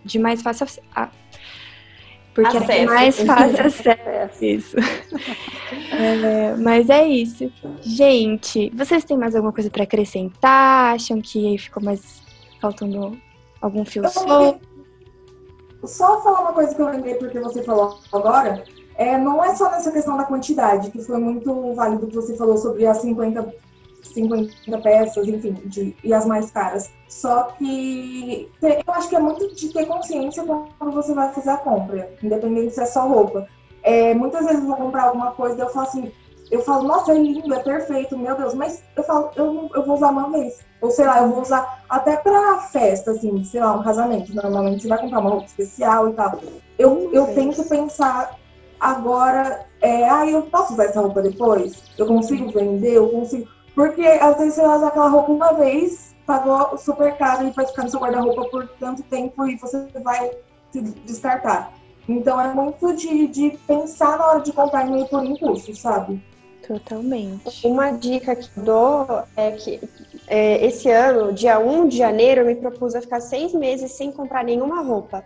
de 0.05 0.19
mais 0.19 0.41
fácil 0.41 0.65
porque 2.33 2.57
acesso. 2.57 2.71
era 2.71 2.85
mais 2.85 3.19
fácil 3.21 3.65
acesso. 3.65 4.45
Isso. 4.45 4.77
é, 5.91 6.55
mas 6.57 6.89
é 6.89 7.07
isso. 7.07 7.51
Gente, 7.81 8.71
vocês 8.75 9.03
têm 9.03 9.17
mais 9.17 9.35
alguma 9.35 9.53
coisa 9.53 9.69
para 9.69 9.83
acrescentar? 9.83 10.95
Acham 10.95 11.21
que 11.21 11.57
ficou 11.57 11.83
mais 11.83 12.21
faltando 12.59 13.17
algum 13.61 13.83
fio 13.85 14.07
solto? 14.09 14.59
Só 15.83 16.21
falar 16.21 16.41
uma 16.41 16.53
coisa 16.53 16.75
que 16.75 16.81
eu 16.81 16.89
lembrei 16.89 17.15
porque 17.15 17.39
você 17.39 17.63
falou 17.63 17.99
agora. 18.11 18.63
É, 18.95 19.17
não 19.17 19.43
é 19.43 19.55
só 19.55 19.71
nessa 19.71 19.91
questão 19.91 20.15
da 20.15 20.25
quantidade, 20.25 20.91
que 20.91 21.01
foi 21.01 21.17
muito 21.17 21.73
válido 21.73 22.05
que 22.07 22.15
você 22.15 22.35
falou 22.35 22.57
sobre 22.57 22.85
as 22.85 22.97
50 22.97 23.51
50 24.07 24.77
peças, 24.79 25.27
enfim, 25.27 25.53
de, 25.65 25.95
e 26.03 26.13
as 26.13 26.25
mais 26.25 26.51
caras. 26.51 26.89
Só 27.07 27.43
que 27.43 28.49
eu 28.61 28.93
acho 28.93 29.09
que 29.09 29.15
é 29.15 29.19
muito 29.19 29.53
de 29.53 29.69
ter 29.71 29.85
consciência 29.85 30.43
quando 30.43 30.91
você 30.91 31.13
vai 31.13 31.31
fazer 31.33 31.49
a 31.49 31.57
compra, 31.57 32.09
independente 32.21 32.73
se 32.73 32.81
é 32.81 32.85
só 32.85 33.07
roupa. 33.07 33.47
É, 33.83 34.13
muitas 34.13 34.45
vezes 34.45 34.61
eu 34.61 34.67
vou 34.67 34.75
comprar 34.75 35.03
alguma 35.03 35.31
coisa 35.31 35.57
e 35.57 35.61
eu 35.61 35.69
falo 35.69 35.87
assim, 35.87 36.11
eu 36.51 36.61
falo, 36.61 36.83
nossa, 36.83 37.13
é 37.13 37.15
lindo, 37.15 37.53
é 37.53 37.59
perfeito, 37.59 38.17
meu 38.17 38.35
Deus, 38.35 38.53
mas 38.53 38.83
eu 38.95 39.03
falo, 39.03 39.31
eu, 39.35 39.69
eu 39.73 39.85
vou 39.85 39.95
usar 39.95 40.09
uma 40.09 40.29
vez. 40.29 40.59
Ou 40.81 40.91
sei 40.91 41.05
lá, 41.05 41.21
eu 41.21 41.29
vou 41.29 41.41
usar 41.41 41.83
até 41.87 42.17
pra 42.17 42.59
festa, 42.71 43.11
assim, 43.11 43.43
sei 43.43 43.61
lá, 43.61 43.73
um 43.73 43.83
casamento. 43.83 44.33
Normalmente 44.35 44.81
você 44.81 44.87
vai 44.89 44.99
comprar 44.99 45.19
uma 45.19 45.29
roupa 45.29 45.45
especial 45.45 46.09
e 46.09 46.13
tal. 46.13 46.39
Eu, 46.77 47.09
eu 47.13 47.27
tenho 47.27 47.53
que 47.53 47.63
pensar 47.63 48.35
agora, 48.79 49.65
é, 49.79 50.09
ah, 50.09 50.27
eu 50.27 50.41
posso 50.43 50.73
usar 50.73 50.85
essa 50.85 50.99
roupa 50.99 51.21
depois? 51.21 51.83
Eu 51.97 52.07
consigo 52.07 52.51
vender? 52.51 52.95
Eu 52.95 53.09
consigo. 53.09 53.47
Porque 53.75 54.01
às 54.01 54.37
vezes 54.37 54.55
você 54.55 54.61
usa 54.67 54.87
aquela 54.87 55.09
roupa 55.09 55.31
uma 55.31 55.53
vez, 55.53 56.15
pagou 56.25 56.77
super 56.77 57.15
caro 57.17 57.47
e 57.47 57.51
vai 57.51 57.65
ficar 57.65 57.83
no 57.83 57.89
seu 57.89 57.99
guarda-roupa 57.99 58.45
por 58.45 58.67
tanto 58.79 59.03
tempo 59.03 59.47
e 59.47 59.55
você 59.57 59.87
vai 60.03 60.31
se 60.71 60.81
descartar. 60.81 61.73
Então 62.07 62.39
é 62.39 62.53
muito 62.53 62.93
de, 62.95 63.27
de 63.27 63.57
pensar 63.67 64.17
na 64.17 64.27
hora 64.27 64.41
de 64.41 64.51
comprar 64.51 64.85
meio 64.85 65.07
por 65.07 65.23
impulso, 65.23 65.73
sabe? 65.75 66.21
Totalmente. 66.67 67.65
Uma 67.65 67.91
dica 67.91 68.35
que 68.35 68.59
dou 68.59 69.23
é 69.35 69.51
que 69.51 69.79
é, 70.27 70.65
esse 70.65 70.89
ano, 70.89 71.33
dia 71.33 71.59
1 71.59 71.87
de 71.87 71.97
janeiro, 71.97 72.41
eu 72.41 72.45
me 72.45 72.55
propus 72.55 72.95
a 72.95 73.01
ficar 73.01 73.19
seis 73.19 73.53
meses 73.53 73.91
sem 73.91 74.11
comprar 74.11 74.43
nenhuma 74.43 74.81
roupa. 74.81 75.23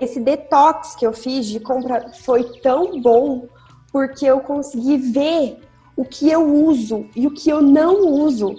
Esse 0.00 0.20
detox 0.20 0.94
que 0.94 1.06
eu 1.06 1.12
fiz 1.12 1.46
de 1.46 1.60
compra 1.60 2.10
foi 2.24 2.44
tão 2.60 3.00
bom 3.00 3.46
porque 3.92 4.24
eu 4.24 4.40
consegui 4.40 4.96
ver 4.96 5.58
o 5.96 6.04
que 6.04 6.30
eu 6.30 6.42
uso 6.44 7.08
e 7.14 7.26
o 7.26 7.30
que 7.30 7.50
eu 7.50 7.60
não 7.60 8.06
uso. 8.08 8.56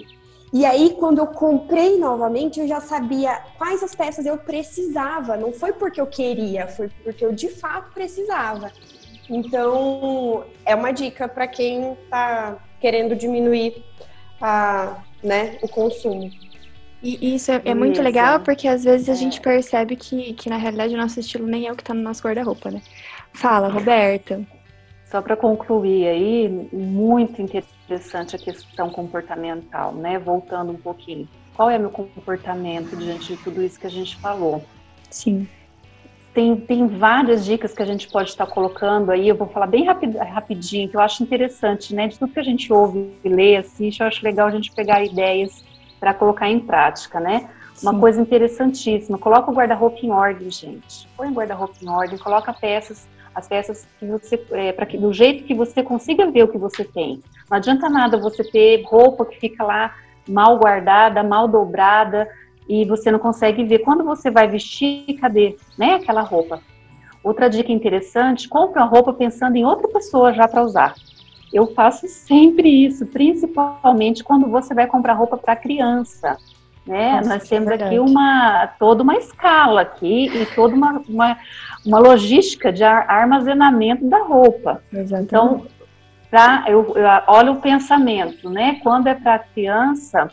E 0.52 0.66
aí, 0.66 0.94
quando 0.98 1.18
eu 1.18 1.26
comprei 1.28 1.98
novamente, 1.98 2.60
eu 2.60 2.68
já 2.68 2.78
sabia 2.78 3.40
quais 3.56 3.82
as 3.82 3.94
peças 3.94 4.26
eu 4.26 4.36
precisava. 4.36 5.36
Não 5.36 5.50
foi 5.50 5.72
porque 5.72 5.98
eu 5.98 6.06
queria, 6.06 6.66
foi 6.68 6.90
porque 7.02 7.24
eu 7.24 7.32
de 7.32 7.48
fato 7.48 7.92
precisava. 7.94 8.70
Então, 9.30 10.44
é 10.66 10.74
uma 10.74 10.92
dica 10.92 11.26
para 11.26 11.46
quem 11.46 11.92
está 11.92 12.58
querendo 12.80 13.16
diminuir 13.16 13.82
a, 14.40 15.02
né, 15.22 15.58
o 15.62 15.68
consumo. 15.68 16.30
E 17.02 17.34
isso 17.34 17.50
é, 17.50 17.60
é 17.64 17.74
muito 17.74 17.94
isso. 17.94 18.02
legal 18.02 18.40
porque 18.40 18.68
às 18.68 18.84
vezes 18.84 19.08
a 19.08 19.12
é. 19.12 19.16
gente 19.16 19.40
percebe 19.40 19.96
que, 19.96 20.34
que 20.34 20.48
na 20.50 20.56
realidade 20.56 20.94
o 20.94 20.98
nosso 20.98 21.18
estilo 21.18 21.46
nem 21.46 21.66
é 21.66 21.72
o 21.72 21.76
que 21.76 21.82
está 21.82 21.94
no 21.94 22.02
nosso 22.02 22.22
guarda-roupa, 22.22 22.70
né? 22.70 22.80
Fala, 23.32 23.68
Roberta. 23.68 24.46
Só 25.12 25.20
para 25.20 25.36
concluir 25.36 26.08
aí, 26.08 26.48
muito 26.72 27.42
interessante 27.42 28.34
a 28.34 28.38
questão 28.38 28.88
comportamental, 28.88 29.92
né? 29.92 30.18
Voltando 30.18 30.72
um 30.72 30.76
pouquinho. 30.76 31.28
Qual 31.54 31.68
é 31.68 31.78
meu 31.78 31.90
comportamento 31.90 32.96
diante 32.96 33.36
de 33.36 33.42
tudo 33.44 33.62
isso 33.62 33.78
que 33.78 33.86
a 33.86 33.90
gente 33.90 34.16
falou? 34.16 34.64
Sim. 35.10 35.46
Tem, 36.32 36.56
tem 36.56 36.86
várias 36.86 37.44
dicas 37.44 37.74
que 37.74 37.82
a 37.82 37.84
gente 37.84 38.08
pode 38.08 38.30
estar 38.30 38.46
colocando 38.46 39.10
aí, 39.10 39.28
eu 39.28 39.36
vou 39.36 39.46
falar 39.48 39.66
bem 39.66 39.84
rapid, 39.84 40.16
rapidinho, 40.16 40.88
que 40.88 40.96
eu 40.96 41.00
acho 41.02 41.22
interessante, 41.22 41.94
né? 41.94 42.08
De 42.08 42.18
tudo 42.18 42.32
que 42.32 42.40
a 42.40 42.44
gente 42.44 42.72
ouve, 42.72 43.12
lê, 43.22 43.56
assiste, 43.56 44.00
eu 44.00 44.06
acho 44.06 44.24
legal 44.24 44.48
a 44.48 44.50
gente 44.50 44.72
pegar 44.72 45.04
ideias 45.04 45.62
para 46.00 46.14
colocar 46.14 46.48
em 46.48 46.58
prática, 46.58 47.20
né? 47.20 47.50
Uma 47.82 47.92
Sim. 47.92 48.00
coisa 48.00 48.18
interessantíssima, 48.22 49.18
coloca 49.18 49.50
o 49.50 49.54
guarda-roupa 49.54 49.98
em 50.02 50.10
ordem, 50.10 50.50
gente. 50.50 51.06
Põe 51.14 51.28
o 51.28 51.34
guarda-roupa 51.34 51.74
em 51.82 51.88
ordem, 51.90 52.16
coloca 52.16 52.50
peças 52.54 53.06
as 53.34 53.48
peças 53.48 53.86
que 53.98 54.06
você, 54.06 54.42
é, 54.52 54.72
para 54.72 54.86
que 54.86 54.98
do 54.98 55.12
jeito 55.12 55.44
que 55.44 55.54
você 55.54 55.82
consiga 55.82 56.30
ver 56.30 56.44
o 56.44 56.48
que 56.48 56.58
você 56.58 56.84
tem. 56.84 57.22
Não 57.50 57.56
adianta 57.56 57.88
nada 57.88 58.16
você 58.16 58.44
ter 58.44 58.82
roupa 58.84 59.24
que 59.24 59.38
fica 59.38 59.64
lá 59.64 59.94
mal 60.28 60.58
guardada, 60.58 61.22
mal 61.22 61.48
dobrada 61.48 62.28
e 62.68 62.84
você 62.84 63.10
não 63.10 63.18
consegue 63.18 63.64
ver. 63.64 63.80
Quando 63.80 64.04
você 64.04 64.30
vai 64.30 64.46
vestir, 64.48 65.14
cadê, 65.20 65.56
né, 65.78 65.94
aquela 65.94 66.22
roupa? 66.22 66.60
Outra 67.22 67.48
dica 67.48 67.72
interessante: 67.72 68.48
compre 68.48 68.80
uma 68.80 68.88
roupa 68.88 69.12
pensando 69.12 69.56
em 69.56 69.64
outra 69.64 69.88
pessoa 69.88 70.32
já 70.32 70.46
para 70.48 70.62
usar. 70.62 70.94
Eu 71.52 71.66
faço 71.74 72.08
sempre 72.08 72.68
isso, 72.86 73.06
principalmente 73.06 74.24
quando 74.24 74.48
você 74.48 74.74
vai 74.74 74.86
comprar 74.86 75.12
roupa 75.12 75.36
para 75.36 75.54
criança. 75.54 76.36
Né? 76.86 77.16
Nossa, 77.16 77.28
Nós 77.28 77.48
temos 77.48 77.70
é 77.70 77.74
aqui 77.74 77.98
uma 77.98 78.66
toda 78.78 79.02
uma 79.04 79.16
escala 79.16 79.82
aqui 79.82 80.26
e 80.26 80.46
toda 80.46 80.74
uma, 80.74 81.00
uma, 81.08 81.38
uma 81.84 81.98
logística 81.98 82.72
de 82.72 82.84
armazenamento 82.84 84.08
da 84.08 84.18
roupa. 84.18 84.82
Exatamente. 84.92 85.24
Então, 85.24 85.66
pra, 86.30 86.64
eu, 86.68 86.94
eu 86.96 87.06
olho 87.26 87.52
o 87.52 87.60
pensamento, 87.60 88.48
né? 88.48 88.80
Quando 88.82 89.08
é 89.08 89.14
para 89.14 89.38
criança 89.38 90.30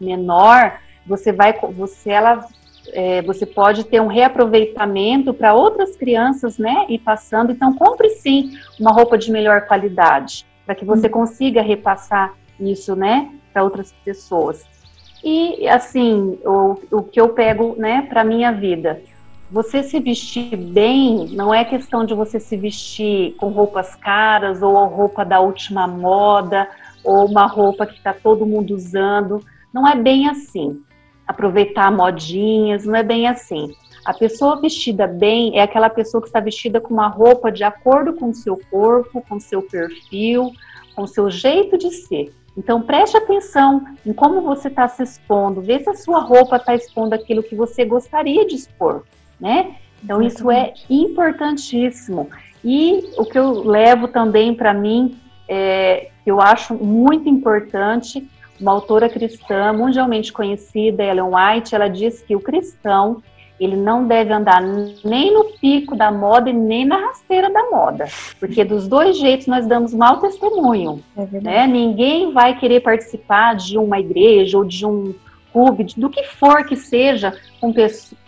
menor, 0.00 0.78
você 1.06 1.32
vai, 1.32 1.54
você 1.74 2.10
ela, 2.10 2.46
é, 2.92 3.22
você 3.22 3.46
pode 3.46 3.84
ter 3.84 4.00
um 4.00 4.06
reaproveitamento 4.06 5.32
para 5.32 5.54
outras 5.54 5.96
crianças, 5.96 6.58
né? 6.58 6.86
E 6.88 6.98
passando, 6.98 7.52
então 7.52 7.72
compre 7.74 8.10
sim 8.10 8.52
uma 8.78 8.92
roupa 8.92 9.16
de 9.16 9.30
melhor 9.30 9.62
qualidade 9.62 10.46
para 10.64 10.74
que 10.74 10.84
você 10.84 11.06
hum. 11.06 11.10
consiga 11.10 11.62
repassar 11.62 12.34
isso, 12.60 12.94
né? 12.94 13.30
Para 13.52 13.64
outras 13.64 13.92
pessoas. 14.04 14.64
E, 15.24 15.68
assim, 15.68 16.38
o, 16.44 16.76
o 16.90 17.02
que 17.02 17.20
eu 17.20 17.28
pego, 17.28 17.76
né, 17.78 18.02
para 18.08 18.24
minha 18.24 18.50
vida, 18.50 19.00
você 19.52 19.82
se 19.82 20.00
vestir 20.00 20.56
bem 20.56 21.26
não 21.32 21.52
é 21.52 21.62
questão 21.62 22.06
de 22.06 22.14
você 22.14 22.40
se 22.40 22.56
vestir 22.56 23.34
com 23.36 23.50
roupas 23.50 23.94
caras 23.94 24.62
ou 24.62 24.72
roupa 24.86 25.26
da 25.26 25.40
última 25.40 25.86
moda 25.86 26.66
ou 27.04 27.26
uma 27.26 27.44
roupa 27.44 27.84
que 27.84 27.92
está 27.92 28.14
todo 28.14 28.46
mundo 28.46 28.74
usando. 28.74 29.44
Não 29.70 29.86
é 29.86 29.94
bem 29.94 30.26
assim. 30.26 30.80
Aproveitar 31.28 31.92
modinhas, 31.92 32.86
não 32.86 32.96
é 32.96 33.02
bem 33.02 33.28
assim. 33.28 33.74
A 34.06 34.14
pessoa 34.14 34.58
vestida 34.58 35.06
bem 35.06 35.58
é 35.58 35.62
aquela 35.62 35.90
pessoa 35.90 36.22
que 36.22 36.28
está 36.28 36.40
vestida 36.40 36.80
com 36.80 36.94
uma 36.94 37.08
roupa 37.08 37.52
de 37.52 37.62
acordo 37.62 38.14
com 38.14 38.30
o 38.30 38.34
seu 38.34 38.58
corpo, 38.70 39.22
com 39.28 39.34
o 39.34 39.40
seu 39.40 39.60
perfil, 39.60 40.50
com 40.96 41.02
o 41.02 41.08
seu 41.08 41.30
jeito 41.30 41.76
de 41.76 41.90
ser. 41.90 42.32
Então 42.56 42.80
preste 42.80 43.18
atenção 43.18 43.84
em 44.04 44.14
como 44.14 44.40
você 44.40 44.68
está 44.68 44.88
se 44.88 45.02
expondo, 45.02 45.60
vê 45.60 45.78
se 45.78 45.90
a 45.90 45.94
sua 45.94 46.20
roupa 46.20 46.56
está 46.56 46.74
expondo 46.74 47.14
aquilo 47.14 47.42
que 47.42 47.54
você 47.54 47.84
gostaria 47.84 48.46
de 48.46 48.54
expor, 48.54 49.04
né? 49.42 49.74
Então 50.02 50.22
isso 50.22 50.50
é 50.50 50.72
importantíssimo. 50.88 52.30
E 52.64 53.10
o 53.18 53.24
que 53.24 53.38
eu 53.38 53.64
levo 53.64 54.06
também 54.06 54.54
para 54.54 54.72
mim, 54.72 55.18
é, 55.48 56.10
que 56.22 56.30
eu 56.30 56.40
acho 56.40 56.74
muito 56.74 57.28
importante, 57.28 58.26
uma 58.60 58.72
autora 58.72 59.08
cristã 59.08 59.72
mundialmente 59.72 60.32
conhecida, 60.32 61.02
Ellen 61.02 61.24
White, 61.24 61.74
ela 61.74 61.88
diz 61.88 62.22
que 62.22 62.36
o 62.36 62.40
cristão 62.40 63.20
ele 63.58 63.76
não 63.76 64.06
deve 64.06 64.32
andar 64.32 64.60
nem 65.04 65.32
no 65.32 65.44
pico 65.60 65.94
da 65.94 66.10
moda 66.10 66.50
e 66.50 66.52
nem 66.52 66.84
na 66.84 66.96
rasteira 66.96 67.50
da 67.50 67.70
moda, 67.70 68.06
porque 68.40 68.64
dos 68.64 68.88
dois 68.88 69.16
jeitos 69.18 69.46
nós 69.46 69.66
damos 69.66 69.94
mau 69.94 70.18
testemunho. 70.18 71.02
É 71.16 71.40
né? 71.40 71.66
Ninguém 71.66 72.32
vai 72.32 72.58
querer 72.58 72.80
participar 72.80 73.54
de 73.54 73.78
uma 73.78 74.00
igreja 74.00 74.58
ou 74.58 74.64
de 74.64 74.84
um 74.84 75.14
clube, 75.52 75.86
do 75.96 76.08
que 76.08 76.24
for 76.24 76.64
que 76.64 76.76
seja, 76.76 77.36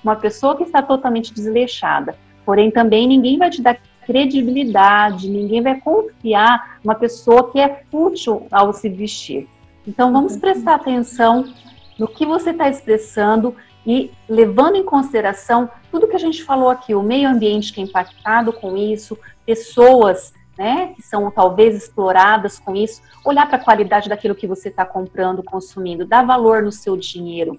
uma 0.03 0.17
pessoa 0.17 0.57
que 0.57 0.65
está 0.65 0.83
totalmente 0.83 1.33
desleixada. 1.33 2.17
Porém, 2.45 2.71
também 2.71 3.09
ninguém 3.09 3.39
vai 3.39 3.51
te 3.51 3.63
dar 3.63 3.79
credibilidade, 4.05 5.31
ninguém 5.31 5.63
vai 5.63 5.81
confiar 5.81 6.79
uma 6.85 6.95
pessoa 6.95 7.51
que 7.51 7.59
é 7.59 7.83
fútil 7.91 8.47
ao 8.51 8.73
se 8.73 8.89
vestir. 8.89 9.49
Então, 9.87 10.13
vamos 10.13 10.37
prestar 10.37 10.75
atenção 10.75 11.53
no 11.99 12.07
que 12.09 12.27
você 12.27 12.51
está 12.51 12.69
expressando 12.69 13.55
e 13.87 14.11
levando 14.29 14.77
em 14.77 14.85
consideração 14.85 15.69
tudo 15.91 16.09
que 16.09 16.17
a 16.17 16.21
gente 16.21 16.43
falou 16.43 16.71
aqui, 16.71 16.95
o 16.95 17.03
meio 17.03 17.29
ambiente 17.29 17.73
que 17.73 17.81
é 17.81 17.85
impactado 17.85 18.53
com 18.53 18.77
isso, 18.77 19.19
pessoas 19.45 20.33
né, 20.59 20.93
que 20.95 21.03
são 21.03 21.31
talvez 21.31 21.75
exploradas 21.77 22.59
com 22.59 22.75
isso, 22.75 23.03
olhar 23.25 23.47
para 23.47 23.57
a 23.57 23.65
qualidade 23.65 24.09
daquilo 24.09 24.35
que 24.35 24.47
você 24.47 24.69
está 24.69 24.85
comprando, 24.85 25.43
consumindo, 25.43 26.07
dar 26.07 26.25
valor 26.25 26.63
no 26.63 26.71
seu 26.71 26.97
dinheiro 26.97 27.59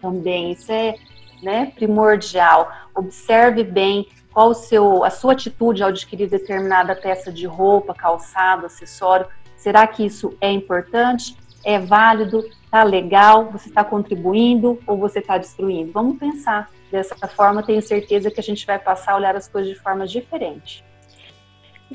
também, 0.00 0.52
isso 0.52 0.70
é 0.72 0.94
né, 1.42 1.72
primordial. 1.74 2.70
Observe 2.94 3.62
bem 3.62 4.08
qual 4.32 4.50
o 4.50 4.54
seu, 4.54 5.04
a 5.04 5.10
sua 5.10 5.32
atitude 5.32 5.82
ao 5.82 5.88
adquirir 5.88 6.28
determinada 6.28 6.94
peça 6.94 7.32
de 7.32 7.46
roupa, 7.46 7.94
calçado, 7.94 8.66
acessório. 8.66 9.26
Será 9.56 9.86
que 9.86 10.06
isso 10.06 10.36
é 10.40 10.50
importante? 10.50 11.36
É 11.64 11.78
válido? 11.78 12.44
Tá 12.70 12.82
legal? 12.82 13.50
Você 13.50 13.68
está 13.68 13.82
contribuindo 13.82 14.78
ou 14.86 14.96
você 14.96 15.18
está 15.18 15.38
destruindo? 15.38 15.92
Vamos 15.92 16.18
pensar 16.18 16.70
dessa 16.90 17.14
forma. 17.28 17.62
Tenho 17.62 17.82
certeza 17.82 18.30
que 18.30 18.40
a 18.40 18.42
gente 18.42 18.66
vai 18.66 18.78
passar 18.78 19.12
a 19.12 19.16
olhar 19.16 19.34
as 19.34 19.48
coisas 19.48 19.72
de 19.72 19.78
forma 19.78 20.06
diferente. 20.06 20.84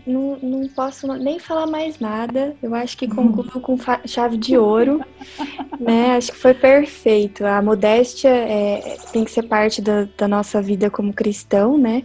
Não, 0.07 0.37
não 0.41 0.67
posso 0.69 1.07
nem 1.13 1.37
falar 1.37 1.67
mais 1.67 1.99
nada. 1.99 2.55
Eu 2.61 2.73
acho 2.73 2.97
que 2.97 3.07
concluo 3.07 3.61
com 3.61 3.77
chave 4.05 4.37
de 4.37 4.57
ouro. 4.57 5.01
né? 5.79 6.15
Acho 6.17 6.31
que 6.31 6.37
foi 6.37 6.53
perfeito. 6.53 7.45
A 7.45 7.61
modéstia 7.61 8.29
é, 8.29 8.97
tem 9.11 9.23
que 9.23 9.31
ser 9.31 9.43
parte 9.43 9.81
da, 9.81 10.07
da 10.17 10.27
nossa 10.27 10.61
vida 10.61 10.89
como 10.89 11.13
cristão, 11.13 11.77
né? 11.77 12.03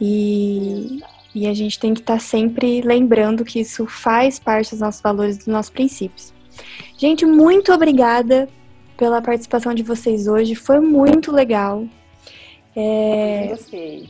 E, 0.00 1.00
e 1.32 1.46
a 1.46 1.54
gente 1.54 1.78
tem 1.78 1.94
que 1.94 2.00
estar 2.00 2.14
tá 2.14 2.20
sempre 2.20 2.80
lembrando 2.80 3.44
que 3.44 3.60
isso 3.60 3.86
faz 3.86 4.40
parte 4.40 4.70
dos 4.70 4.80
nossos 4.80 5.00
valores, 5.00 5.38
dos 5.38 5.46
nossos 5.46 5.70
princípios. 5.70 6.34
Gente, 6.98 7.24
muito 7.24 7.72
obrigada 7.72 8.48
pela 8.96 9.22
participação 9.22 9.72
de 9.72 9.82
vocês 9.82 10.26
hoje. 10.26 10.56
Foi 10.56 10.80
muito 10.80 11.30
legal. 11.30 11.86
É... 12.74 13.46
Gostei. 13.50 14.08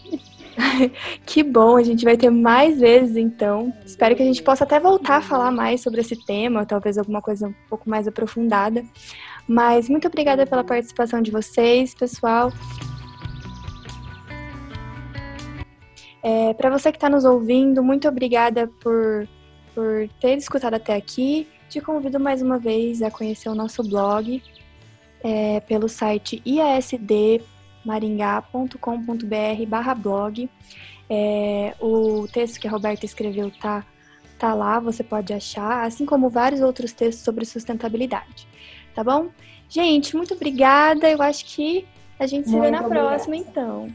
que 1.26 1.42
bom, 1.42 1.76
a 1.76 1.82
gente 1.82 2.04
vai 2.04 2.16
ter 2.16 2.30
mais 2.30 2.80
vezes 2.80 3.16
então. 3.16 3.72
Espero 3.84 4.14
que 4.14 4.22
a 4.22 4.26
gente 4.26 4.42
possa 4.42 4.64
até 4.64 4.78
voltar 4.78 5.16
a 5.16 5.22
falar 5.22 5.50
mais 5.50 5.80
sobre 5.80 6.00
esse 6.00 6.16
tema, 6.24 6.66
talvez 6.66 6.98
alguma 6.98 7.22
coisa 7.22 7.48
um 7.48 7.54
pouco 7.68 7.88
mais 7.88 8.06
aprofundada. 8.06 8.84
Mas 9.46 9.88
muito 9.88 10.06
obrigada 10.06 10.46
pela 10.46 10.64
participação 10.64 11.20
de 11.20 11.30
vocês, 11.30 11.94
pessoal. 11.94 12.52
É, 16.22 16.54
Para 16.54 16.70
você 16.70 16.92
que 16.92 16.96
está 16.96 17.08
nos 17.08 17.24
ouvindo, 17.24 17.82
muito 17.82 18.06
obrigada 18.08 18.68
por, 18.80 19.28
por 19.74 20.08
ter 20.20 20.36
escutado 20.36 20.74
até 20.74 20.94
aqui. 20.94 21.48
Te 21.68 21.80
convido 21.80 22.20
mais 22.20 22.42
uma 22.42 22.58
vez 22.58 23.02
a 23.02 23.10
conhecer 23.10 23.48
o 23.48 23.54
nosso 23.54 23.82
blog 23.82 24.42
é, 25.24 25.60
pelo 25.60 25.88
site 25.88 26.42
iasdmaringá.com.br 26.44 27.61
barra 29.66 29.94
blog. 29.94 30.48
É, 31.10 31.74
o 31.80 32.26
texto 32.32 32.58
que 32.58 32.66
a 32.66 32.70
Roberta 32.70 33.04
escreveu 33.04 33.50
tá, 33.50 33.84
tá 34.38 34.54
lá, 34.54 34.80
você 34.80 35.02
pode 35.04 35.32
achar, 35.32 35.84
assim 35.84 36.06
como 36.06 36.30
vários 36.30 36.60
outros 36.60 36.92
textos 36.92 37.24
sobre 37.24 37.44
sustentabilidade. 37.44 38.46
Tá 38.94 39.04
bom? 39.04 39.28
Gente, 39.68 40.16
muito 40.16 40.34
obrigada. 40.34 41.10
Eu 41.10 41.22
acho 41.22 41.44
que 41.46 41.86
a 42.18 42.26
gente 42.26 42.46
se 42.48 42.52
muito 42.52 42.64
vê 42.64 42.70
na 42.70 42.80
obrigada. 42.84 43.08
próxima, 43.08 43.36
então. 43.36 43.88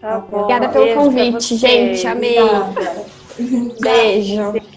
Tá 0.00 0.18
bom. 0.18 0.38
Obrigada 0.42 0.68
pelo 0.68 0.84
Beijo 0.84 1.00
convite, 1.00 1.56
gente. 1.56 2.06
Amei. 2.06 2.36
Beijo. 3.80 4.73